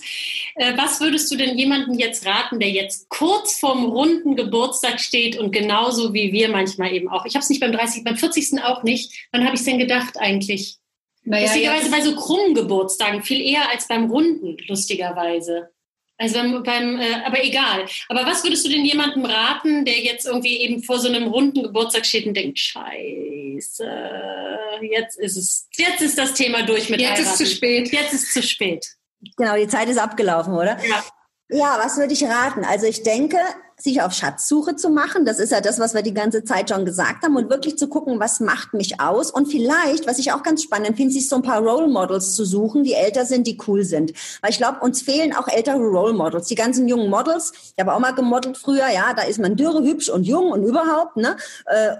äh, 0.55 0.77
was 0.77 1.01
würdest 1.01 1.29
du 1.29 1.35
denn 1.35 1.57
jemandem 1.57 1.99
jetzt 1.99 2.25
raten, 2.25 2.59
der 2.59 2.69
jetzt 2.69 3.09
kurz 3.09 3.59
vorm 3.59 3.85
runden 3.85 4.37
Geburtstag 4.37 5.01
steht 5.01 5.37
und 5.37 5.51
genauso 5.51 6.13
wie 6.13 6.31
wir 6.31 6.49
manchmal 6.49 6.93
eben 6.93 7.09
auch? 7.09 7.25
Ich 7.25 7.35
habe 7.35 7.43
es 7.43 7.49
nicht 7.49 7.59
beim 7.59 7.73
30., 7.73 8.05
beim 8.05 8.15
40. 8.15 8.63
auch 8.63 8.83
nicht. 8.83 9.27
Wann 9.31 9.43
habe 9.43 9.55
ich 9.55 9.59
es 9.59 9.65
denn 9.65 9.77
gedacht 9.77 10.17
eigentlich? 10.17 10.77
Naja, 11.23 11.47
Lustigerweise 11.47 11.91
bei 11.91 12.01
so 12.01 12.15
krummen 12.15 12.55
Geburtstagen, 12.55 13.21
viel 13.21 13.41
eher 13.41 13.69
als 13.69 13.89
beim 13.89 14.09
runden, 14.09 14.55
lustigerweise. 14.69 15.69
Also 16.19 16.35
beim, 16.35 16.63
beim 16.63 16.99
äh, 16.99 17.21
aber 17.25 17.43
egal. 17.43 17.85
Aber 18.09 18.25
was 18.25 18.43
würdest 18.43 18.65
du 18.65 18.69
denn 18.69 18.83
jemandem 18.83 19.25
raten, 19.25 19.85
der 19.85 19.99
jetzt 19.99 20.25
irgendwie 20.25 20.57
eben 20.61 20.81
vor 20.81 20.99
so 20.99 21.07
einem 21.07 21.27
runden 21.27 21.61
Geburtstag 21.63 22.05
steht 22.05 22.25
und 22.25 22.33
denkt, 22.33 22.57
Scheiße, 22.57 23.87
jetzt 24.81 25.19
ist 25.19 25.37
es, 25.37 25.67
jetzt 25.77 26.01
ist 26.01 26.17
das 26.17 26.33
Thema 26.33 26.63
durch 26.63 26.89
mit 26.89 26.99
Jetzt 26.99 27.11
heiraten. 27.11 27.27
ist 27.29 27.37
zu 27.37 27.45
spät. 27.45 27.91
Jetzt 27.91 28.13
ist 28.13 28.33
zu 28.33 28.41
spät. 28.41 28.87
Genau, 29.37 29.55
die 29.55 29.67
Zeit 29.67 29.89
ist 29.89 29.97
abgelaufen, 29.97 30.53
oder? 30.53 30.77
Ja. 30.83 31.03
Ja, 31.49 31.79
was 31.81 31.97
würde 31.97 32.13
ich 32.13 32.23
raten? 32.23 32.65
Also 32.65 32.87
ich 32.87 33.03
denke, 33.03 33.37
sich 33.79 34.01
auf 34.01 34.11
Schatzsuche 34.11 34.75
zu 34.75 34.89
machen. 34.89 35.23
Das 35.23 35.37
ist 35.37 35.51
ja 35.51 35.61
das, 35.61 35.79
was 35.79 35.93
wir 35.93 36.01
die 36.01 36.13
ganze 36.13 36.43
Zeit 36.43 36.69
schon 36.69 36.83
gesagt 36.83 37.23
haben 37.23 37.35
und 37.35 37.49
wirklich 37.49 37.77
zu 37.77 37.87
gucken, 37.87 38.19
was 38.19 38.39
macht 38.39 38.73
mich 38.73 38.99
aus 38.99 39.29
und 39.29 39.45
vielleicht, 39.47 40.07
was 40.07 40.17
ich 40.17 40.31
auch 40.31 40.41
ganz 40.41 40.63
spannend 40.63 40.97
finde, 40.97 41.13
sich 41.13 41.29
so 41.29 41.35
ein 41.35 41.43
paar 41.43 41.61
Role 41.61 41.87
Models 41.87 42.35
zu 42.35 42.43
suchen, 42.43 42.83
die 42.83 42.93
älter 42.93 43.25
sind, 43.25 43.45
die 43.45 43.57
cool 43.67 43.83
sind. 43.83 44.13
Weil 44.41 44.49
ich 44.49 44.57
glaube, 44.57 44.79
uns 44.79 45.03
fehlen 45.03 45.35
auch 45.35 45.47
ältere 45.47 45.77
Role 45.77 46.13
Models. 46.13 46.47
Die 46.47 46.55
ganzen 46.55 46.87
jungen 46.87 47.09
Models, 47.09 47.53
ich 47.75 47.79
habe 47.79 47.93
auch 47.93 47.99
mal 47.99 48.15
gemodelt 48.15 48.57
früher, 48.57 48.89
ja, 48.89 49.13
da 49.15 49.23
ist 49.23 49.39
man 49.39 49.55
dürre, 49.55 49.83
hübsch 49.83 50.09
und 50.09 50.23
jung 50.23 50.51
und 50.51 50.63
überhaupt, 50.63 51.15
ne? 51.15 51.37
Äh, 51.67 51.95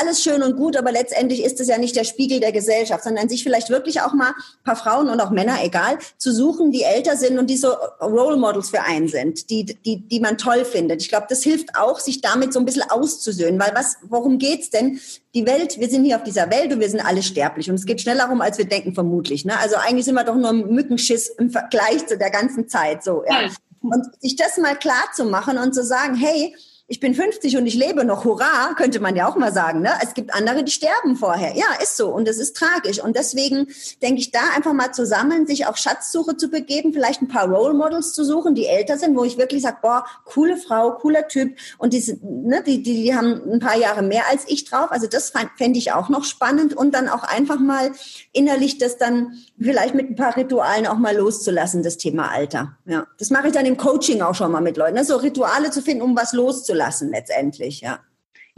alles 0.00 0.22
schön 0.22 0.42
und 0.42 0.56
gut, 0.56 0.78
aber 0.78 0.92
letztendlich 0.92 1.44
ist 1.44 1.60
es 1.60 1.68
ja 1.68 1.76
nicht 1.76 1.94
der 1.94 2.04
Spiegel 2.04 2.40
der 2.40 2.52
Gesellschaft, 2.52 3.04
sondern 3.04 3.28
sich 3.28 3.42
vielleicht 3.42 3.68
wirklich 3.68 4.00
auch 4.00 4.14
mal 4.14 4.28
ein 4.28 4.64
paar 4.64 4.76
Frauen 4.76 5.10
und 5.10 5.20
auch 5.20 5.30
Männer, 5.30 5.58
egal, 5.62 5.98
zu 6.16 6.32
suchen, 6.32 6.70
die 6.72 6.84
älter 6.84 7.18
sind 7.18 7.38
und 7.38 7.48
die 7.48 7.58
so 7.58 7.74
Role 8.00 8.38
Models 8.38 8.70
für 8.70 8.80
einen 8.80 9.08
sind, 9.08 9.50
die, 9.50 9.64
die, 9.64 10.08
die 10.08 10.20
man 10.20 10.38
toll 10.38 10.64
findet. 10.64 11.02
Ich 11.02 11.10
glaube, 11.10 11.17
das 11.26 11.42
hilft 11.42 11.76
auch, 11.76 11.98
sich 11.98 12.20
damit 12.20 12.52
so 12.52 12.58
ein 12.58 12.64
bisschen 12.64 12.88
auszusöhnen, 12.88 13.58
weil 13.58 13.74
was, 13.74 13.96
worum 14.02 14.38
geht's 14.38 14.70
denn? 14.70 15.00
Die 15.34 15.46
Welt, 15.46 15.78
wir 15.78 15.88
sind 15.88 16.04
hier 16.04 16.16
auf 16.16 16.22
dieser 16.22 16.50
Welt 16.50 16.72
und 16.72 16.80
wir 16.80 16.88
sind 16.88 17.00
alle 17.00 17.22
sterblich 17.22 17.68
und 17.68 17.76
es 17.76 17.86
geht 17.86 18.00
schneller 18.00 18.26
rum, 18.26 18.40
als 18.40 18.58
wir 18.58 18.66
denken, 18.66 18.94
vermutlich. 18.94 19.44
Ne? 19.44 19.58
Also 19.58 19.76
eigentlich 19.76 20.04
sind 20.04 20.14
wir 20.14 20.24
doch 20.24 20.36
nur 20.36 20.50
ein 20.50 20.68
Mückenschiss 20.68 21.28
im 21.28 21.50
Vergleich 21.50 22.06
zu 22.06 22.16
der 22.16 22.30
ganzen 22.30 22.68
Zeit. 22.68 23.02
So, 23.02 23.24
ja. 23.28 23.48
Und 23.80 24.06
sich 24.20 24.36
das 24.36 24.56
mal 24.58 24.76
klar 24.76 25.04
zu 25.14 25.24
machen 25.24 25.58
und 25.58 25.74
zu 25.74 25.84
sagen, 25.84 26.14
hey, 26.14 26.54
ich 26.90 27.00
bin 27.00 27.14
50 27.14 27.58
und 27.58 27.66
ich 27.66 27.74
lebe 27.74 28.02
noch, 28.02 28.24
hurra, 28.24 28.72
könnte 28.74 28.98
man 28.98 29.14
ja 29.14 29.28
auch 29.28 29.36
mal 29.36 29.52
sagen. 29.52 29.82
Ne? 29.82 29.90
Es 30.02 30.14
gibt 30.14 30.32
andere, 30.32 30.64
die 30.64 30.72
sterben 30.72 31.16
vorher. 31.16 31.54
Ja, 31.54 31.66
ist 31.82 31.98
so 31.98 32.08
und 32.08 32.26
das 32.26 32.38
ist 32.38 32.56
tragisch. 32.56 32.98
Und 33.04 33.14
deswegen 33.14 33.66
denke 34.00 34.22
ich, 34.22 34.30
da 34.30 34.40
einfach 34.56 34.72
mal 34.72 34.92
zusammen, 34.92 35.46
sich 35.46 35.66
auf 35.66 35.76
Schatzsuche 35.76 36.38
zu 36.38 36.48
begeben, 36.48 36.94
vielleicht 36.94 37.20
ein 37.20 37.28
paar 37.28 37.46
Role 37.46 37.74
Models 37.74 38.14
zu 38.14 38.24
suchen, 38.24 38.54
die 38.54 38.64
älter 38.64 38.96
sind, 38.96 39.14
wo 39.18 39.24
ich 39.24 39.36
wirklich 39.36 39.62
sage, 39.62 39.76
boah, 39.82 40.06
coole 40.24 40.56
Frau, 40.56 40.92
cooler 40.92 41.28
Typ 41.28 41.58
und 41.76 41.92
die, 41.92 42.18
ne, 42.22 42.62
die, 42.66 42.82
die, 42.82 43.02
die 43.02 43.14
haben 43.14 43.42
ein 43.52 43.60
paar 43.60 43.76
Jahre 43.76 44.00
mehr 44.00 44.22
als 44.30 44.44
ich 44.46 44.64
drauf. 44.64 44.90
Also 44.90 45.06
das 45.06 45.34
fände 45.58 45.78
ich 45.78 45.92
auch 45.92 46.08
noch 46.08 46.24
spannend 46.24 46.74
und 46.74 46.94
dann 46.94 47.10
auch 47.10 47.22
einfach 47.22 47.58
mal 47.58 47.92
innerlich 48.32 48.78
das 48.78 48.96
dann 48.96 49.34
vielleicht 49.60 49.94
mit 49.94 50.08
ein 50.08 50.16
paar 50.16 50.38
Ritualen 50.38 50.86
auch 50.86 50.96
mal 50.96 51.14
loszulassen, 51.14 51.82
das 51.82 51.98
Thema 51.98 52.30
Alter. 52.30 52.78
Ja, 52.86 53.06
das 53.18 53.28
mache 53.28 53.48
ich 53.48 53.52
dann 53.52 53.66
im 53.66 53.76
Coaching 53.76 54.22
auch 54.22 54.34
schon 54.34 54.50
mal 54.50 54.62
mit 54.62 54.78
Leuten, 54.78 54.94
ne? 54.94 55.04
so 55.04 55.16
Rituale 55.16 55.70
zu 55.70 55.82
finden, 55.82 56.02
um 56.02 56.16
was 56.16 56.32
loszulassen 56.32 56.77
lassen 56.78 57.10
letztendlich, 57.10 57.82
ja. 57.82 58.00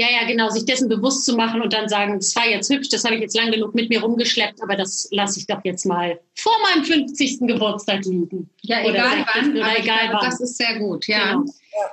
Ja, 0.01 0.07
ja, 0.09 0.27
genau, 0.27 0.49
sich 0.49 0.65
dessen 0.65 0.89
bewusst 0.89 1.27
zu 1.27 1.37
machen 1.37 1.61
und 1.61 1.75
dann 1.75 1.87
sagen, 1.87 2.19
das 2.19 2.35
war 2.35 2.49
jetzt 2.49 2.71
hübsch, 2.71 2.89
das 2.89 3.05
habe 3.05 3.17
ich 3.17 3.21
jetzt 3.21 3.37
lang 3.37 3.51
genug 3.51 3.75
mit 3.75 3.91
mir 3.91 4.01
rumgeschleppt, 4.01 4.63
aber 4.63 4.75
das 4.75 5.09
lasse 5.11 5.39
ich 5.39 5.47
doch 5.47 5.63
jetzt 5.63 5.85
mal 5.85 6.19
vor 6.37 6.55
meinem 6.63 6.85
50. 6.85 7.41
Geburtstag 7.41 8.07
liegen. 8.07 8.49
Ja, 8.63 8.81
oder 8.83 8.95
egal 8.95 9.27
wann, 9.35 9.51
oder 9.51 9.79
egal 9.79 10.09
glaube, 10.09 10.15
wann. 10.15 10.31
Das 10.31 10.41
ist 10.41 10.57
sehr 10.57 10.79
gut, 10.79 11.07
ja. 11.07 11.33
Genau. 11.33 11.45
ja. 11.45 11.91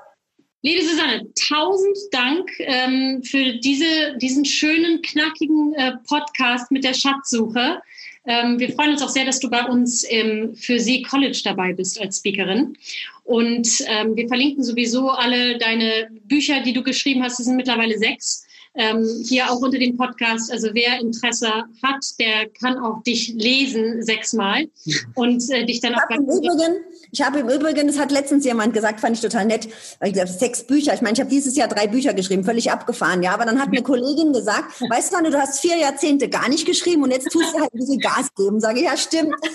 Liebe 0.62 0.86
Susanne, 0.86 1.28
tausend 1.34 1.98
Dank 2.12 2.50
ähm, 2.60 3.24
für 3.24 3.58
diese, 3.60 4.18
diesen 4.22 4.46
schönen, 4.46 5.02
knackigen 5.02 5.74
äh, 5.74 5.98
Podcast 6.08 6.72
mit 6.72 6.86
der 6.86 6.94
Schatzsuche. 6.94 7.82
Ähm, 8.28 8.60
wir 8.60 8.72
freuen 8.74 8.92
uns 8.92 9.02
auch 9.02 9.10
sehr, 9.10 9.26
dass 9.26 9.40
du 9.40 9.50
bei 9.50 9.64
uns 9.66 10.04
im 10.04 10.56
Für 10.56 10.80
Sie 10.80 11.02
College 11.02 11.40
dabei 11.44 11.74
bist 11.74 12.00
als 12.00 12.18
Speakerin. 12.18 12.78
Und 13.24 13.84
ähm, 13.88 14.16
wir 14.16 14.28
verlinken 14.28 14.64
sowieso 14.64 15.10
alle 15.10 15.58
deine 15.58 16.10
Bücher, 16.26 16.62
die 16.62 16.74
du 16.74 16.84
geschrieben 16.84 17.24
hast. 17.24 17.40
Es 17.40 17.46
sind 17.46 17.56
mittlerweile 17.56 17.98
sechs. 17.98 18.47
Ähm, 18.78 19.24
hier 19.28 19.52
auch 19.52 19.60
unter 19.60 19.80
dem 19.80 19.98
Podcast. 19.98 20.52
Also 20.52 20.70
wer 20.74 21.00
Interesse 21.00 21.52
hat, 21.84 22.20
der 22.20 22.50
kann 22.50 22.78
auch 22.78 23.02
dich 23.04 23.34
lesen 23.36 24.04
sechsmal 24.04 24.68
und 25.16 25.44
äh, 25.50 25.66
dich 25.66 25.82
dann 25.82 25.96
auch. 25.96 26.10
Im 26.10 26.24
Übrigen, 26.24 26.78
ich 27.12 27.22
habe 27.22 27.40
im 27.40 27.50
Übrigen, 27.50 27.88
das 27.88 27.98
hat 27.98 28.12
letztens 28.12 28.46
jemand 28.46 28.74
gesagt, 28.74 29.00
fand 29.00 29.16
ich 29.16 29.22
total 29.22 29.46
nett, 29.46 29.68
weil 30.00 30.10
ich 30.10 30.14
gesagt, 30.14 30.40
sechs 30.40 30.64
Bücher. 30.64 30.94
Ich 30.94 31.02
meine, 31.02 31.14
ich 31.14 31.20
habe 31.20 31.30
dieses 31.30 31.56
Jahr 31.56 31.68
drei 31.68 31.88
Bücher 31.88 32.14
geschrieben, 32.14 32.44
völlig 32.44 32.72
abgefahren, 32.72 33.24
ja. 33.24 33.34
Aber 33.34 33.46
dann 33.46 33.60
hat 33.60 33.70
eine 33.70 33.82
Kollegin 33.82 34.34
gesagt, 34.34 34.80
weißt 34.82 35.14
du, 35.14 35.32
du 35.32 35.40
hast 35.40 35.60
vier 35.60 35.78
Jahrzehnte 35.78 36.30
gar 36.30 36.48
nicht 36.50 36.66
geschrieben 36.66 37.04
und 37.04 37.12
jetzt 37.12 37.32
tust 37.32 37.54
du 37.54 37.60
halt 37.60 37.74
ein 37.74 37.80
bisschen 37.80 38.00
Gas 38.00 38.34
geben. 38.36 38.60
Sage 38.60 38.80
ich, 38.80 38.86
ja, 38.86 38.96
stimmt. 38.96 39.36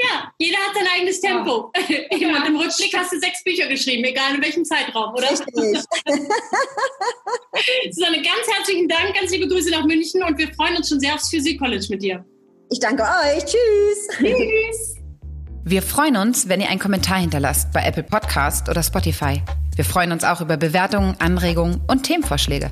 ja, 0.00 0.32
jeder 0.38 0.58
hat 0.58 0.74
sein 0.74 0.86
eigenes 0.96 1.20
Tempo. 1.20 1.72
Ja. 1.88 2.28
Und 2.38 2.46
im 2.46 2.56
Rückblick 2.56 2.96
hast 2.96 3.12
du 3.12 3.18
sechs 3.18 3.42
Bücher 3.42 3.66
geschrieben, 3.68 4.04
egal 4.04 4.34
in 4.34 4.42
welchem 4.42 4.64
Zeitraum, 4.64 5.14
oder? 5.14 5.30
Richtig. 5.30 5.84
Susanne, 7.90 8.16
ganz 8.16 8.56
herzlichen 8.56 8.88
Dank, 8.88 9.14
ganz 9.14 9.30
liebe 9.30 9.48
Grüße 9.48 9.70
nach 9.70 9.84
München 9.84 10.22
und 10.22 10.38
wir 10.38 10.48
freuen 10.54 10.76
uns 10.76 10.88
schon 10.88 11.00
sehr 11.00 11.14
aufs 11.14 11.30
Physik 11.30 11.58
College 11.58 11.86
mit 11.90 12.02
dir. 12.02 12.24
Ich 12.70 12.80
danke 12.80 13.02
euch. 13.02 13.44
Tschüss. 13.44 14.08
Tschüss. 14.18 14.94
Wir 15.64 15.82
freuen 15.82 16.16
uns, 16.16 16.48
wenn 16.48 16.60
ihr 16.60 16.68
einen 16.68 16.78
Kommentar 16.78 17.18
hinterlasst 17.18 17.72
bei 17.72 17.82
Apple 17.82 18.02
Podcast 18.02 18.68
oder 18.68 18.82
Spotify. 18.82 19.42
Wir 19.76 19.84
freuen 19.84 20.12
uns 20.12 20.24
auch 20.24 20.40
über 20.40 20.56
Bewertungen, 20.56 21.14
Anregungen 21.18 21.80
und 21.88 22.04
Themenvorschläge. 22.04 22.70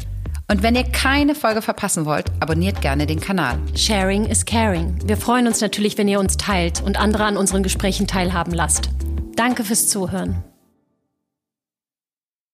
Und 0.49 0.63
wenn 0.63 0.77
ihr 0.77 0.85
keine 0.85 1.35
Folge 1.35 1.61
verpassen 1.61 2.05
wollt, 2.05 2.27
abonniert 2.41 2.81
gerne 2.81 3.07
den 3.07 3.21
Kanal. 3.21 3.59
Sharing 3.75 4.27
is 4.27 4.45
caring. 4.45 4.97
Wir 5.05 5.17
freuen 5.17 5.47
uns 5.47 5.61
natürlich, 5.61 5.99
wenn 5.99 6.09
ihr 6.09 6.21
uns 6.21 6.37
teilt 6.37 6.83
und 6.83 6.99
andere 6.99 7.25
an 7.25 7.37
unseren 7.37 7.63
Gesprächen 7.63 8.07
teilhaben 8.07 8.53
lasst. 8.53 8.91
Danke 9.35 9.65
fürs 9.65 9.89
Zuhören. 9.89 10.46